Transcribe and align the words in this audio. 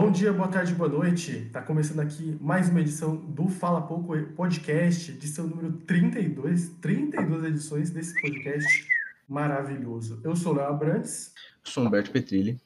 Bom 0.00 0.12
dia, 0.12 0.32
boa 0.32 0.46
tarde, 0.46 0.76
boa 0.76 0.88
noite. 0.88 1.32
Está 1.32 1.60
começando 1.60 1.98
aqui 1.98 2.38
mais 2.40 2.68
uma 2.68 2.80
edição 2.80 3.16
do 3.16 3.48
Fala 3.48 3.82
Pouco 3.82 4.16
Podcast, 4.36 5.10
edição 5.10 5.48
número 5.48 5.72
32, 5.72 6.68
32 6.80 7.44
edições 7.44 7.90
desse 7.90 8.14
podcast 8.20 8.86
maravilhoso. 9.28 10.20
Eu 10.22 10.36
sou 10.36 10.52
o 10.52 10.56
Léo 10.56 10.68
Abrantes. 10.68 11.34
Eu 11.64 11.72
sou 11.72 11.84
Humberto 11.84 12.12
Petrilli. 12.12 12.60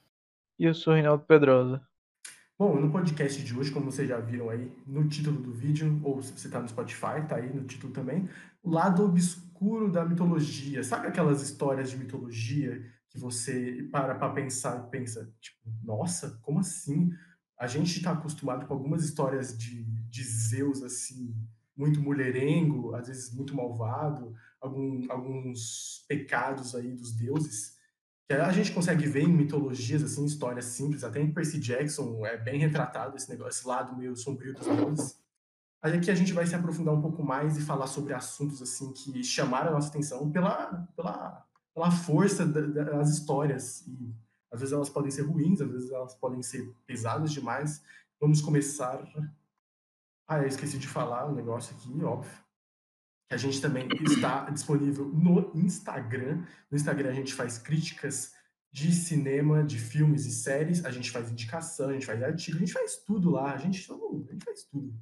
E 0.58 0.66
eu 0.66 0.74
sou 0.74 0.92
o 0.92 0.94
Reinaldo 0.94 1.24
Pedrosa. 1.24 1.80
Bom, 2.58 2.78
no 2.78 2.90
podcast 2.92 3.42
de 3.42 3.58
hoje, 3.58 3.70
como 3.70 3.90
vocês 3.90 4.06
já 4.06 4.20
viram 4.20 4.50
aí 4.50 4.70
no 4.86 5.08
título 5.08 5.40
do 5.40 5.52
vídeo, 5.52 6.02
ou 6.04 6.22
se 6.22 6.38
você 6.38 6.48
está 6.48 6.60
no 6.60 6.68
Spotify, 6.68 7.26
tá 7.26 7.36
aí 7.36 7.50
no 7.50 7.64
título 7.64 7.94
também, 7.94 8.28
o 8.62 8.70
lado 8.70 9.02
obscuro 9.06 9.90
da 9.90 10.04
mitologia. 10.04 10.84
Sabe 10.84 11.06
aquelas 11.06 11.40
histórias 11.40 11.90
de 11.90 11.96
mitologia 11.96 12.84
que 13.12 13.18
você 13.18 13.86
para 13.92 14.14
para 14.14 14.32
pensar 14.32 14.88
pensa, 14.88 15.30
tipo, 15.38 15.70
nossa, 15.82 16.40
como 16.42 16.60
assim? 16.60 17.12
A 17.58 17.66
gente 17.66 17.98
está 17.98 18.12
acostumado 18.12 18.66
com 18.66 18.72
algumas 18.72 19.04
histórias 19.04 19.56
de, 19.56 19.84
de 19.84 20.24
Zeus, 20.24 20.82
assim, 20.82 21.36
muito 21.76 22.00
mulherengo, 22.00 22.94
às 22.94 23.08
vezes 23.08 23.32
muito 23.32 23.54
malvado, 23.54 24.34
algum, 24.58 25.04
alguns 25.10 26.04
pecados 26.08 26.74
aí 26.74 26.90
dos 26.90 27.12
deuses, 27.12 27.76
que 28.26 28.34
a 28.34 28.50
gente 28.50 28.72
consegue 28.72 29.06
ver 29.06 29.24
em 29.24 29.32
mitologias, 29.32 30.02
assim, 30.02 30.24
histórias 30.24 30.64
simples, 30.64 31.04
até 31.04 31.20
em 31.20 31.32
Percy 31.32 31.60
Jackson 31.60 32.24
é 32.24 32.38
bem 32.38 32.58
retratado 32.58 33.14
esse 33.14 33.28
negócio, 33.28 33.50
esse 33.50 33.68
lado 33.68 33.96
meio 33.96 34.16
sombrio 34.16 34.54
dos 34.54 34.66
deuses. 34.66 35.20
Aí 35.82 35.92
aqui 35.92 36.10
a 36.10 36.14
gente 36.14 36.32
vai 36.32 36.46
se 36.46 36.54
aprofundar 36.54 36.94
um 36.94 37.02
pouco 37.02 37.22
mais 37.22 37.58
e 37.58 37.60
falar 37.60 37.88
sobre 37.88 38.14
assuntos, 38.14 38.62
assim, 38.62 38.90
que 38.92 39.22
chamaram 39.22 39.70
a 39.70 39.74
nossa 39.74 39.88
atenção 39.88 40.30
pela, 40.30 40.88
pela 40.96 41.44
pela 41.74 41.90
força 41.90 42.46
das 42.46 43.10
histórias. 43.10 43.86
E 43.86 44.14
às 44.50 44.60
vezes 44.60 44.72
elas 44.72 44.90
podem 44.90 45.10
ser 45.10 45.22
ruins, 45.22 45.60
às 45.60 45.70
vezes 45.70 45.90
elas 45.90 46.14
podem 46.14 46.42
ser 46.42 46.74
pesadas 46.86 47.32
demais. 47.32 47.82
Vamos 48.20 48.40
começar. 48.40 49.02
Ah, 50.28 50.38
eu 50.38 50.46
esqueci 50.46 50.78
de 50.78 50.86
falar 50.86 51.28
um 51.28 51.34
negócio 51.34 51.74
aqui, 51.74 52.04
óbvio. 52.04 52.32
Que 53.28 53.34
a 53.34 53.38
gente 53.38 53.60
também 53.60 53.88
está 54.02 54.48
disponível 54.50 55.06
no 55.08 55.50
Instagram. 55.54 56.44
No 56.70 56.76
Instagram 56.76 57.10
a 57.10 57.14
gente 57.14 57.32
faz 57.32 57.58
críticas 57.58 58.34
de 58.70 58.92
cinema, 58.92 59.64
de 59.64 59.78
filmes 59.78 60.26
e 60.26 60.32
séries. 60.32 60.84
A 60.84 60.90
gente 60.90 61.10
faz 61.10 61.30
indicação, 61.30 61.90
a 61.90 61.92
gente 61.92 62.06
faz 62.06 62.22
artigo, 62.22 62.56
a 62.56 62.60
gente 62.60 62.72
faz 62.72 62.96
tudo 62.96 63.30
lá. 63.30 63.52
A 63.52 63.58
gente, 63.58 63.90
a 63.90 64.32
gente 64.32 64.44
faz 64.44 64.64
tudo. 64.64 64.94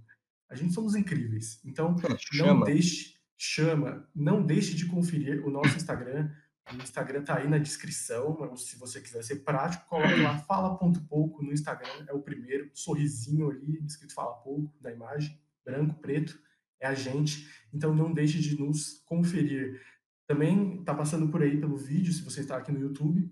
A 0.49 0.55
gente 0.55 0.73
somos 0.75 0.95
incríveis. 0.95 1.61
Então, 1.65 1.95
não 2.35 2.61
deixe, 2.63 3.15
chama, 3.39 4.09
não 4.15 4.45
deixe 4.45 4.75
de 4.75 4.87
conferir 4.87 5.47
o 5.47 5.51
nosso 5.51 5.77
Instagram. 5.77 6.31
O 6.73 6.83
Instagram 6.83 7.23
tá 7.23 7.37
aí 7.37 7.49
na 7.49 7.59
descrição, 7.59 8.57
se 8.57 8.79
você 8.79 9.01
quiser 9.01 9.25
ser 9.25 9.37
prático, 9.37 9.89
coloque 9.89 10.21
lá 10.21 10.39
fala 10.47 10.77
ponto 10.79 11.01
pouco 11.03 11.43
no 11.43 11.53
Instagram, 11.53 12.07
é 12.09 12.13
o 12.13 12.23
primeiro, 12.23 12.71
sorrisinho 12.75 13.51
ali, 13.51 13.85
escrito 13.85 14.15
fala 14.15 14.35
pouco 14.35 14.73
na 14.81 14.93
imagem, 14.93 15.39
branco, 15.65 16.01
preto, 16.01 16.39
é 16.79 16.87
a 16.87 16.95
gente. 16.95 17.49
Então 17.73 17.95
não 17.95 18.13
deixe 18.13 18.39
de 18.39 18.59
nos 18.59 19.03
conferir. 19.05 19.81
Também 20.27 20.83
tá 20.85 20.95
passando 20.95 21.29
por 21.29 21.43
aí 21.43 21.59
pelo 21.59 21.77
vídeo, 21.77 22.13
se 22.13 22.23
você 22.23 22.41
está 22.41 22.57
aqui 22.57 22.71
no 22.71 22.81
YouTube, 22.81 23.31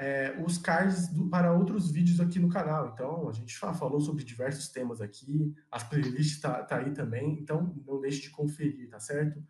é, 0.00 0.34
os 0.42 0.56
cards 0.56 1.08
do, 1.08 1.28
para 1.28 1.52
outros 1.52 1.90
vídeos 1.90 2.20
aqui 2.20 2.38
no 2.38 2.48
canal. 2.48 2.92
Então, 2.94 3.28
a 3.28 3.32
gente 3.32 3.54
falou 3.56 4.00
sobre 4.00 4.24
diversos 4.24 4.68
temas 4.68 5.00
aqui, 5.00 5.54
as 5.70 5.84
playlists 5.84 6.40
tá, 6.40 6.62
tá 6.62 6.78
aí 6.78 6.92
também, 6.92 7.38
então 7.38 7.74
não 7.86 8.00
deixe 8.00 8.22
de 8.22 8.30
conferir, 8.30 8.88
tá 8.88 8.98
certo? 8.98 9.42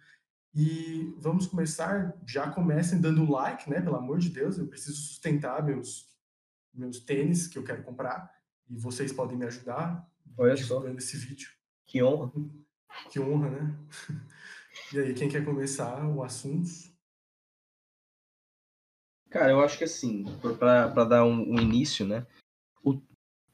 E 0.52 1.14
vamos 1.18 1.46
começar, 1.46 2.18
já 2.26 2.50
comecem 2.50 3.00
dando 3.00 3.30
like, 3.30 3.70
né? 3.70 3.80
Pelo 3.80 3.96
amor 3.96 4.18
de 4.18 4.30
Deus, 4.30 4.58
eu 4.58 4.66
preciso 4.66 4.96
sustentar 4.96 5.64
meus, 5.64 6.08
meus 6.74 6.98
tênis 6.98 7.46
que 7.46 7.56
eu 7.56 7.64
quero 7.64 7.84
comprar 7.84 8.30
e 8.68 8.76
vocês 8.76 9.12
podem 9.12 9.36
me 9.36 9.46
ajudar 9.46 10.08
Olha 10.36 10.56
só. 10.56 10.86
esse 10.88 11.16
vídeo. 11.16 11.50
Que 11.86 12.02
honra. 12.02 12.32
Que 13.10 13.20
honra, 13.20 13.50
né? 13.50 13.78
E 14.92 14.98
aí, 14.98 15.14
quem 15.14 15.28
quer 15.28 15.44
começar 15.44 16.06
o 16.06 16.22
assunto? 16.22 16.68
Cara, 19.28 19.50
eu 19.50 19.60
acho 19.60 19.78
que 19.78 19.84
assim, 19.84 20.24
para 20.58 21.04
dar 21.04 21.24
um, 21.24 21.54
um, 21.54 21.60
início, 21.60 22.06
né? 22.06 22.26
O, 22.82 23.00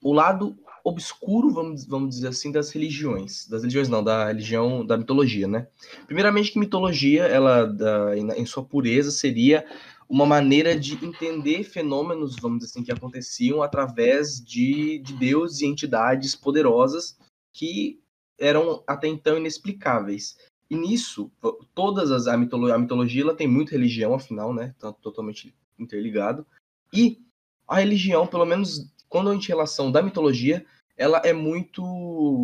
o 0.03 0.13
lado 0.13 0.59
obscuro, 0.87 1.51
vamos, 1.51 1.85
vamos 1.85 2.15
dizer 2.15 2.29
assim, 2.29 2.53
das 2.53 2.71
religiões. 2.71 3.49
Das 3.49 3.63
religiões 3.63 3.89
não, 3.89 4.05
da 4.05 4.29
religião, 4.29 4.87
da 4.87 4.97
mitologia, 4.97 5.49
né? 5.49 5.67
Primeiramente 6.07 6.53
que 6.53 6.61
mitologia, 6.61 7.25
ela, 7.25 7.67
da, 7.67 8.17
em 8.17 8.47
sua 8.47 8.65
pureza, 8.65 9.11
seria 9.11 9.67
uma 10.09 10.25
maneira 10.25 10.79
de 10.79 10.93
entender 11.05 11.65
fenômenos, 11.65 12.37
vamos 12.41 12.61
dizer 12.61 12.71
assim, 12.71 12.85
que 12.85 12.93
aconteciam 12.93 13.65
através 13.65 14.41
de, 14.41 15.01
de 15.01 15.15
deuses 15.15 15.61
e 15.61 15.67
entidades 15.67 16.37
poderosas 16.37 17.19
que 17.53 17.99
eram 18.39 18.85
até 18.87 19.09
então 19.09 19.37
inexplicáveis. 19.37 20.37
E 20.71 20.77
nisso, 20.77 21.33
todas 21.75 22.13
as 22.13 22.29
a 22.29 22.37
mitologia, 22.37 22.77
a 22.77 22.79
mitologia 22.79 23.23
ela 23.23 23.35
tem 23.35 23.49
muita 23.49 23.73
religião, 23.73 24.15
afinal, 24.15 24.55
né? 24.55 24.73
Tá 24.79 24.93
totalmente 24.93 25.53
interligado. 25.77 26.47
E 26.93 27.19
a 27.67 27.81
religião, 27.81 28.25
pelo 28.25 28.47
menos 28.47 28.95
quando 29.09 29.31
a 29.31 29.33
gente 29.33 29.49
relação 29.49 29.91
da 29.91 30.03
mitologia, 30.03 30.65
ela 30.97 31.21
é 31.25 31.33
muito, 31.33 31.83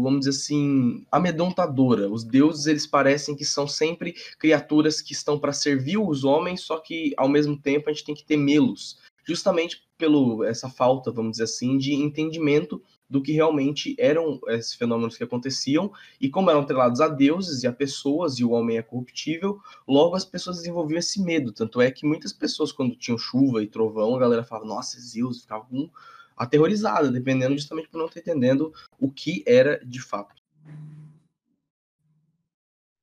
vamos 0.03 0.21
dizer 0.21 0.31
assim, 0.31 1.07
amedrontadora. 1.11 2.11
Os 2.11 2.23
deuses, 2.23 2.67
eles 2.67 2.87
parecem 2.87 3.35
que 3.35 3.45
são 3.45 3.67
sempre 3.67 4.15
criaturas 4.39 5.01
que 5.01 5.13
estão 5.13 5.39
para 5.39 5.53
servir 5.53 5.99
os 5.99 6.25
homens, 6.25 6.61
só 6.61 6.79
que 6.79 7.15
ao 7.17 7.29
mesmo 7.29 7.57
tempo 7.57 7.89
a 7.89 7.93
gente 7.93 8.05
tem 8.05 8.15
que 8.15 8.25
temê-los, 8.25 8.99
justamente 9.25 9.83
pelo 9.97 10.45
essa 10.45 10.69
falta, 10.69 11.11
vamos 11.11 11.33
dizer 11.33 11.45
assim, 11.45 11.79
de 11.79 11.95
entendimento 11.95 12.83
do 13.09 13.23
que 13.23 13.33
realmente 13.33 13.95
eram 13.99 14.41
esses 14.49 14.75
fenômenos 14.75 15.17
que 15.17 15.23
aconteciam 15.23 15.93
e 16.21 16.31
como 16.31 16.51
eram 16.51 16.61
atrelados 16.61 17.01
a 17.01 17.09
deuses 17.09 17.63
e 17.63 17.67
a 17.67 17.73
pessoas 17.73 18.39
e 18.39 18.45
o 18.45 18.51
homem 18.51 18.79
é 18.79 18.83
corruptível, 18.83 19.61
logo 19.87 20.17
as 20.17 20.25
pessoas 20.25 20.57
desenvolviam 20.57 20.99
esse 20.99 21.23
medo. 21.23 21.53
Tanto 21.53 21.81
é 21.81 21.91
que 21.91 22.07
muitas 22.07 22.33
pessoas 22.33 22.73
quando 22.73 22.97
tinham 22.97 23.19
chuva 23.19 23.63
e 23.63 23.67
trovão, 23.67 24.17
a 24.17 24.19
galera 24.19 24.43
falava: 24.43 24.67
"Nossa, 24.67 24.99
Zeus", 24.99 25.43
ficava 25.43 25.65
com 25.67 25.91
aterrorizada, 26.37 27.10
dependendo 27.10 27.56
justamente 27.56 27.88
por 27.88 27.98
não 27.98 28.06
estar 28.06 28.20
entendendo 28.20 28.72
o 28.98 29.10
que 29.10 29.44
era 29.47 29.84
de 29.84 30.00
fato. 30.00 30.43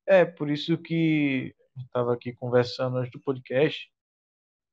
É, 0.06 0.26
por 0.26 0.50
isso 0.50 0.78
que 0.78 1.54
estava 1.78 2.14
aqui 2.14 2.34
conversando 2.34 2.98
antes 2.98 3.12
do 3.12 3.20
podcast 3.20 3.90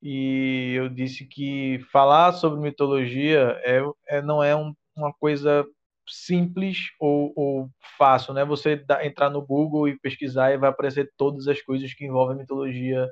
e 0.02 0.74
eu 0.76 0.88
disse 0.88 1.24
que 1.26 1.78
falar 1.90 2.32
sobre 2.32 2.60
mitologia 2.60 3.60
é, 3.64 3.82
é 4.08 4.22
não 4.22 4.42
é 4.42 4.54
um, 4.54 4.74
uma 4.94 5.12
coisa 5.12 5.66
simples 6.08 6.90
ou, 7.00 7.32
ou, 7.34 7.70
fácil, 7.98 8.32
né? 8.32 8.44
Você 8.44 8.76
dá, 8.76 9.04
entrar 9.04 9.28
no 9.30 9.42
Google 9.44 9.88
e 9.88 9.98
pesquisar 9.98 10.52
e 10.52 10.58
vai 10.58 10.70
aparecer 10.70 11.12
todas 11.16 11.48
as 11.48 11.60
coisas 11.60 11.92
que 11.92 12.04
envolvem 12.04 12.36
mitologia 12.36 13.08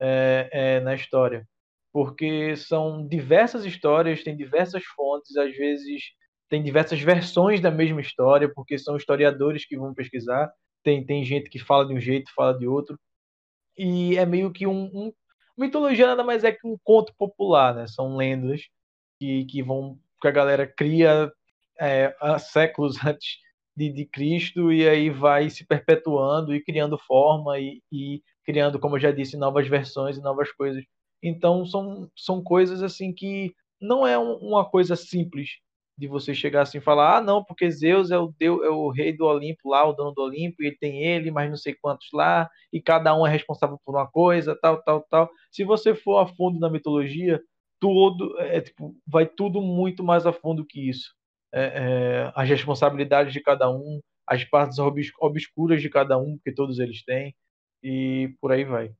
é, 0.00 0.48
é, 0.52 0.80
na 0.80 0.94
história 0.94 1.46
porque 1.94 2.56
são 2.56 3.06
diversas 3.06 3.64
histórias, 3.64 4.24
tem 4.24 4.36
diversas 4.36 4.82
fontes, 4.84 5.36
às 5.36 5.56
vezes 5.56 6.02
tem 6.48 6.60
diversas 6.60 7.00
versões 7.00 7.60
da 7.60 7.70
mesma 7.70 8.00
história, 8.00 8.52
porque 8.52 8.76
são 8.76 8.96
historiadores 8.96 9.64
que 9.64 9.76
vão 9.76 9.94
pesquisar, 9.94 10.52
tem, 10.82 11.06
tem 11.06 11.24
gente 11.24 11.48
que 11.48 11.60
fala 11.60 11.86
de 11.86 11.94
um 11.94 12.00
jeito, 12.00 12.34
fala 12.34 12.58
de 12.58 12.66
outro, 12.66 12.98
e 13.78 14.16
é 14.16 14.26
meio 14.26 14.52
que 14.52 14.66
um, 14.66 14.90
um 14.92 15.12
mitologia 15.56 16.08
nada 16.08 16.24
mais 16.24 16.42
é 16.42 16.50
que 16.50 16.66
um 16.66 16.76
conto 16.82 17.14
popular, 17.16 17.72
né? 17.76 17.86
São 17.86 18.16
lendas 18.16 18.62
que, 19.20 19.44
que 19.44 19.62
vão 19.62 19.96
que 20.20 20.26
a 20.26 20.32
galera 20.32 20.66
cria 20.66 21.32
é, 21.80 22.12
há 22.20 22.40
séculos 22.40 22.96
antes 23.06 23.38
de, 23.76 23.88
de, 23.92 24.04
Cristo 24.04 24.72
e 24.72 24.88
aí 24.88 25.10
vai 25.10 25.48
se 25.48 25.64
perpetuando 25.64 26.52
e 26.54 26.62
criando 26.62 26.98
forma 26.98 27.58
e, 27.60 27.80
e 27.92 28.20
criando, 28.44 28.80
como 28.80 28.96
eu 28.96 29.00
já 29.00 29.12
disse, 29.12 29.36
novas 29.36 29.68
versões 29.68 30.16
e 30.16 30.20
novas 30.20 30.50
coisas 30.52 30.84
então 31.24 31.64
são, 31.66 32.10
são 32.16 32.42
coisas 32.42 32.82
assim 32.82 33.12
que 33.12 33.54
não 33.80 34.06
é 34.06 34.18
um, 34.18 34.34
uma 34.36 34.64
coisa 34.64 34.96
simples 34.96 35.58
de 35.96 36.08
você 36.08 36.34
chegar 36.34 36.62
assim 36.62 36.78
e 36.78 36.80
falar, 36.80 37.18
ah, 37.18 37.20
não, 37.20 37.44
porque 37.44 37.70
Zeus 37.70 38.10
é 38.10 38.18
o 38.18 38.34
Deus, 38.38 38.62
é 38.64 38.68
o 38.68 38.90
rei 38.90 39.16
do 39.16 39.24
Olimpo 39.24 39.68
lá, 39.70 39.86
o 39.86 39.92
dono 39.92 40.12
do 40.12 40.22
Olimpo, 40.22 40.62
e 40.62 40.66
ele 40.66 40.76
tem 40.76 41.02
ele, 41.04 41.30
mas 41.30 41.48
não 41.48 41.56
sei 41.56 41.74
quantos 41.74 42.08
lá, 42.12 42.50
e 42.72 42.80
cada 42.80 43.16
um 43.16 43.26
é 43.26 43.30
responsável 43.30 43.78
por 43.84 43.94
uma 43.94 44.06
coisa, 44.10 44.58
tal, 44.60 44.82
tal, 44.82 45.02
tal. 45.08 45.30
Se 45.52 45.64
você 45.64 45.94
for 45.94 46.18
a 46.18 46.26
fundo 46.26 46.58
na 46.58 46.68
mitologia, 46.68 47.40
tudo 47.80 48.38
é 48.40 48.60
tipo, 48.60 48.96
vai 49.06 49.26
tudo 49.26 49.60
muito 49.60 50.02
mais 50.02 50.26
a 50.26 50.32
fundo 50.32 50.66
que 50.66 50.88
isso. 50.88 51.14
É, 51.52 51.64
é, 51.64 52.32
as 52.34 52.48
responsabilidades 52.48 53.32
de 53.32 53.40
cada 53.40 53.70
um, 53.70 54.00
as 54.26 54.44
partes 54.44 54.78
obscuras 55.20 55.80
de 55.80 55.88
cada 55.88 56.18
um, 56.18 56.38
que 56.42 56.52
todos 56.52 56.78
eles 56.80 57.04
têm, 57.04 57.34
e 57.82 58.34
por 58.40 58.50
aí 58.52 58.64
vai. 58.64 58.92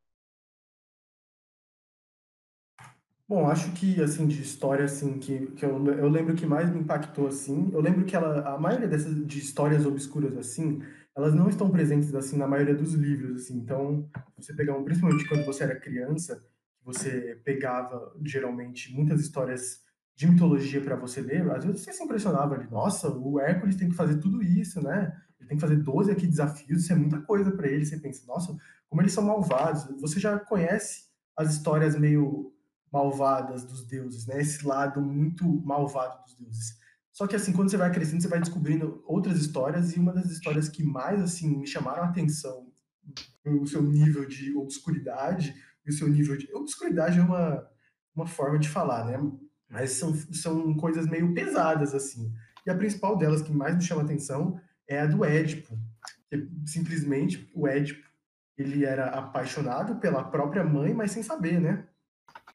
Bom, 3.27 3.49
acho 3.49 3.73
que, 3.73 4.03
assim, 4.03 4.27
de 4.27 4.43
história, 4.43 4.85
assim, 4.85 5.19
que, 5.19 5.47
que 5.53 5.65
eu, 5.65 5.83
eu 5.87 6.09
lembro 6.11 6.35
que 6.35 6.45
mais 6.45 6.71
me 6.71 6.81
impactou, 6.81 7.27
assim, 7.27 7.71
eu 7.73 7.81
lembro 7.81 8.05
que 8.05 8.15
ela, 8.15 8.55
a 8.55 8.59
maioria 8.59 8.87
dessas, 8.87 9.15
de 9.27 9.39
histórias 9.39 9.87
obscuras, 9.87 10.37
assim, 10.37 10.83
elas 11.17 11.35
não 11.35 11.49
estão 11.49 11.71
presentes, 11.71 12.15
assim, 12.15 12.37
na 12.37 12.47
maioria 12.47 12.75
dos 12.75 12.93
livros, 12.93 13.43
assim, 13.43 13.57
então, 13.57 14.11
você 14.37 14.53
pegar, 14.53 14.77
um, 14.77 14.85
principalmente 14.85 15.27
quando 15.27 15.45
você 15.47 15.65
era 15.65 15.81
criança, 15.81 16.45
você 16.83 17.41
pegava, 17.43 18.15
geralmente, 18.23 18.93
muitas 18.95 19.21
histórias 19.21 19.83
de 20.15 20.29
mitologia 20.29 20.83
para 20.83 20.95
você 20.95 21.23
ler, 21.23 21.51
às 21.51 21.65
vezes 21.65 21.81
você 21.81 21.95
se 21.95 22.05
impressionava 22.05 22.57
ali, 22.57 22.71
nossa, 22.71 23.09
o 23.11 23.41
Hércules 23.41 23.77
tem 23.77 23.89
que 23.89 23.97
fazer 23.97 24.19
tudo 24.19 24.43
isso, 24.43 24.83
né? 24.83 25.17
Ele 25.41 25.49
tem 25.49 25.57
que 25.57 25.63
fazer 25.63 25.77
12 25.77 26.11
aqui 26.11 26.27
desafios, 26.27 26.83
isso 26.83 26.93
é 26.93 26.97
muita 26.97 27.21
coisa 27.23 27.51
para 27.51 27.69
ele. 27.69 27.85
Você 27.85 27.99
pensa, 27.99 28.25
nossa, 28.27 28.57
como 28.89 29.03
eles 29.03 29.13
são 29.13 29.25
malvados. 29.25 29.85
Você 30.01 30.19
já 30.21 30.39
conhece 30.39 31.05
as 31.37 31.53
histórias 31.53 31.99
meio 31.99 32.54
malvadas 32.95 33.65
dos 33.65 33.85
deuses, 33.85 34.25
né? 34.27 34.41
Esse 34.41 34.65
lado 34.65 35.01
muito 35.01 35.45
malvado 35.45 36.23
dos 36.23 36.37
deuses. 36.37 36.79
Só 37.13 37.27
que 37.27 37.35
assim, 37.35 37.53
quando 37.53 37.69
você 37.71 37.77
vai 37.77 37.93
crescendo, 37.93 38.23
você 38.23 38.29
vai 38.29 38.39
descobrindo 38.39 39.03
outras 39.05 39.39
histórias 39.39 39.97
e 39.97 39.99
uma 39.99 40.13
das 40.13 40.27
histórias 40.27 40.69
que 40.69 40.85
mais 40.85 41.21
assim 41.21 41.59
me 41.59 41.67
chamaram 41.67 42.05
a 42.05 42.07
atenção, 42.07 42.69
o 43.45 43.67
seu 43.67 43.83
nível 43.83 44.25
de 44.27 44.57
obscuridade 44.57 45.55
e 45.85 45.91
o 45.91 45.93
seu 45.93 46.09
nível 46.09 46.37
de 46.37 46.49
obscuridade 46.55 47.19
é 47.19 47.23
uma 47.23 47.69
uma 48.15 48.27
forma 48.27 48.59
de 48.61 48.69
falar, 48.69 49.05
né? 49.05 49.19
Mas 49.69 49.91
são, 49.91 50.15
são 50.33 50.75
coisas 50.77 51.05
meio 51.07 51.35
pesadas 51.35 51.95
assim. 51.95 52.33
E 52.65 52.71
a 52.71 52.77
principal 52.77 53.19
delas 53.19 53.43
que 53.43 53.53
mais 53.53 53.75
me 53.75 53.83
chama 53.83 54.03
a 54.03 54.05
atenção 54.05 54.61
é 54.89 55.01
a 55.01 55.07
do 55.07 55.25
Édipo. 55.25 55.77
Que 56.29 56.49
simplesmente 56.65 57.51
o 57.53 57.67
Édipo, 57.67 58.09
ele 58.57 58.85
era 58.85 59.07
apaixonado 59.07 59.97
pela 59.97 60.23
própria 60.23 60.63
mãe, 60.63 60.95
mas 60.95 61.11
sem 61.11 61.25
saber, 61.25 61.61
né? 61.61 61.89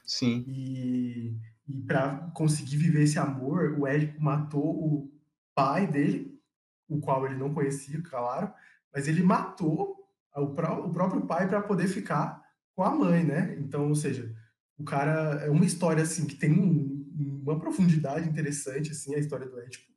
Sim. 0.09 0.43
E, 0.47 1.37
e 1.67 1.81
para 1.83 2.31
conseguir 2.33 2.77
viver 2.77 3.03
esse 3.03 3.19
amor, 3.19 3.75
o 3.77 3.85
Édipo 3.85 4.19
matou 4.19 4.63
o 4.63 5.11
pai 5.53 5.85
dele, 5.85 6.41
o 6.87 6.99
qual 6.99 7.27
ele 7.27 7.37
não 7.37 7.53
conhecia, 7.53 8.01
claro, 8.01 8.51
mas 8.91 9.07
ele 9.07 9.21
matou 9.21 9.95
o, 10.35 10.47
pró 10.47 10.83
o 10.83 10.91
próprio 10.91 11.27
pai 11.27 11.47
para 11.47 11.61
poder 11.61 11.87
ficar 11.87 12.43
com 12.75 12.83
a 12.83 12.89
mãe, 12.89 13.23
né? 13.23 13.55
Então, 13.59 13.87
ou 13.87 13.95
seja, 13.95 14.35
o 14.79 14.83
cara 14.83 15.43
é 15.45 15.49
uma 15.51 15.65
história 15.65 16.01
assim 16.01 16.25
que 16.25 16.35
tem 16.35 16.51
um, 16.51 17.41
uma 17.43 17.59
profundidade 17.59 18.27
interessante 18.27 18.89
assim, 18.91 19.13
a 19.13 19.19
história 19.19 19.47
do 19.47 19.59
Édipo. 19.59 19.87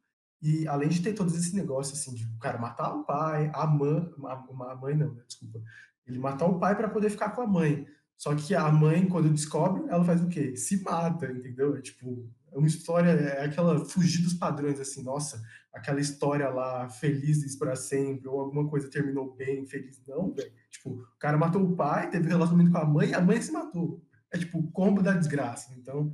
E 0.42 0.68
além 0.68 0.90
de 0.90 1.00
ter 1.00 1.14
todos 1.14 1.34
esses 1.34 1.54
negócios 1.54 1.98
assim 1.98 2.14
de 2.14 2.26
o 2.26 2.38
cara 2.38 2.58
matar 2.58 2.94
o 2.94 3.04
pai, 3.04 3.50
a 3.54 3.66
mãe, 3.66 4.12
a, 4.26 4.32
a 4.72 4.76
mãe 4.76 4.94
não, 4.94 5.14
né? 5.14 5.22
desculpa, 5.26 5.62
ele 6.06 6.18
matar 6.18 6.46
o 6.46 6.58
pai 6.58 6.76
para 6.76 6.90
poder 6.90 7.08
ficar 7.08 7.30
com 7.30 7.40
a 7.40 7.46
mãe. 7.46 7.86
Só 8.22 8.36
que 8.36 8.54
a 8.54 8.70
mãe, 8.70 9.08
quando 9.08 9.32
descobre, 9.32 9.82
ela 9.88 10.04
faz 10.04 10.22
o 10.22 10.28
quê? 10.28 10.54
Se 10.54 10.80
mata, 10.80 11.26
entendeu? 11.26 11.74
É 11.74 11.80
tipo, 11.80 12.30
é 12.52 12.56
uma 12.56 12.68
história, 12.68 13.10
é 13.10 13.46
aquela 13.46 13.84
fugir 13.84 14.22
dos 14.22 14.34
padrões, 14.34 14.78
assim, 14.78 15.02
nossa, 15.02 15.42
aquela 15.72 16.00
história 16.00 16.48
lá, 16.48 16.88
felizes 16.88 17.56
para 17.56 17.74
sempre, 17.74 18.28
ou 18.28 18.38
alguma 18.38 18.68
coisa 18.68 18.88
terminou 18.88 19.34
bem, 19.34 19.66
feliz. 19.66 20.00
Não, 20.06 20.32
velho. 20.32 20.52
Tipo, 20.70 20.90
o 20.90 21.18
cara 21.18 21.36
matou 21.36 21.64
o 21.64 21.74
pai, 21.74 22.10
teve 22.10 22.28
relacionamento 22.28 22.70
com 22.70 22.78
a 22.78 22.84
mãe, 22.84 23.08
e 23.08 23.14
a 23.14 23.20
mãe 23.20 23.42
se 23.42 23.50
matou. 23.50 24.00
É 24.30 24.38
tipo 24.38 24.60
o 24.60 24.70
combo 24.70 25.02
da 25.02 25.14
desgraça. 25.14 25.74
Então, 25.76 26.12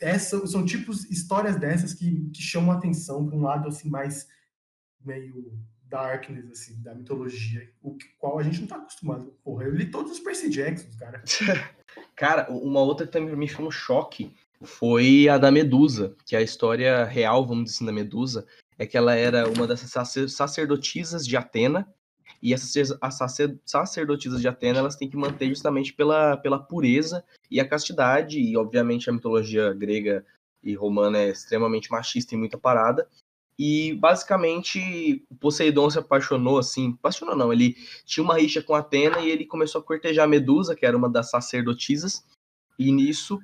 essas 0.00 0.52
são 0.52 0.64
tipos, 0.64 1.04
histórias 1.10 1.56
dessas 1.56 1.92
que, 1.92 2.30
que 2.30 2.40
chamam 2.40 2.72
a 2.72 2.78
atenção 2.78 3.26
para 3.26 3.36
um 3.36 3.42
lado, 3.42 3.68
assim, 3.68 3.90
mais 3.90 4.26
meio 5.04 5.52
darkness, 5.92 6.50
assim, 6.50 6.82
da 6.82 6.94
mitologia, 6.94 7.70
o 7.82 7.96
qual 8.18 8.38
a 8.38 8.42
gente 8.42 8.62
não 8.62 8.66
tá 8.66 8.76
acostumado. 8.76 9.32
Porra, 9.44 9.64
eu 9.64 9.74
li 9.74 9.90
todos 9.90 10.12
os 10.12 10.18
Percy 10.18 10.50
Jacksons, 10.50 10.96
cara. 10.96 11.22
cara, 12.16 12.50
uma 12.50 12.80
outra 12.80 13.06
que 13.06 13.12
também 13.12 13.36
me 13.36 13.46
foi 13.46 13.66
um 13.66 13.70
choque 13.70 14.34
foi 14.62 15.28
a 15.28 15.36
da 15.36 15.50
Medusa, 15.50 16.16
que 16.24 16.34
é 16.34 16.38
a 16.38 16.42
história 16.42 17.04
real, 17.04 17.46
vamos 17.46 17.64
dizer 17.64 17.76
assim, 17.76 17.86
da 17.86 17.92
Medusa, 17.92 18.46
é 18.78 18.86
que 18.86 18.96
ela 18.96 19.14
era 19.14 19.48
uma 19.48 19.66
dessas 19.66 19.92
sacerdotisas 20.32 21.26
de 21.26 21.36
Atena, 21.36 21.86
e 22.40 22.54
essas 22.54 22.96
as 23.00 23.18
sacerdotisas 23.64 24.40
de 24.40 24.48
Atena, 24.48 24.78
elas 24.78 24.96
têm 24.96 25.10
que 25.10 25.16
manter 25.16 25.48
justamente 25.48 25.92
pela, 25.92 26.36
pela 26.36 26.58
pureza 26.58 27.22
e 27.50 27.60
a 27.60 27.68
castidade, 27.68 28.40
e 28.40 28.56
obviamente 28.56 29.10
a 29.10 29.12
mitologia 29.12 29.72
grega 29.72 30.24
e 30.62 30.74
romana 30.74 31.18
é 31.18 31.28
extremamente 31.28 31.90
machista 31.90 32.34
e 32.34 32.38
muita 32.38 32.56
parada, 32.56 33.06
e 33.58 33.94
basicamente 33.94 35.24
o 35.30 35.34
Poseidon 35.36 35.90
se 35.90 35.98
apaixonou 35.98 36.58
assim, 36.58 36.94
apaixonou 36.98 37.36
não, 37.36 37.52
ele 37.52 37.76
tinha 38.04 38.24
uma 38.24 38.38
rixa 38.38 38.62
com 38.62 38.74
Atena 38.74 39.20
e 39.20 39.30
ele 39.30 39.46
começou 39.46 39.80
a 39.80 39.84
cortejar 39.84 40.24
a 40.24 40.28
Medusa, 40.28 40.74
que 40.74 40.86
era 40.86 40.96
uma 40.96 41.08
das 41.08 41.30
sacerdotisas, 41.30 42.24
e 42.78 42.90
nisso 42.90 43.38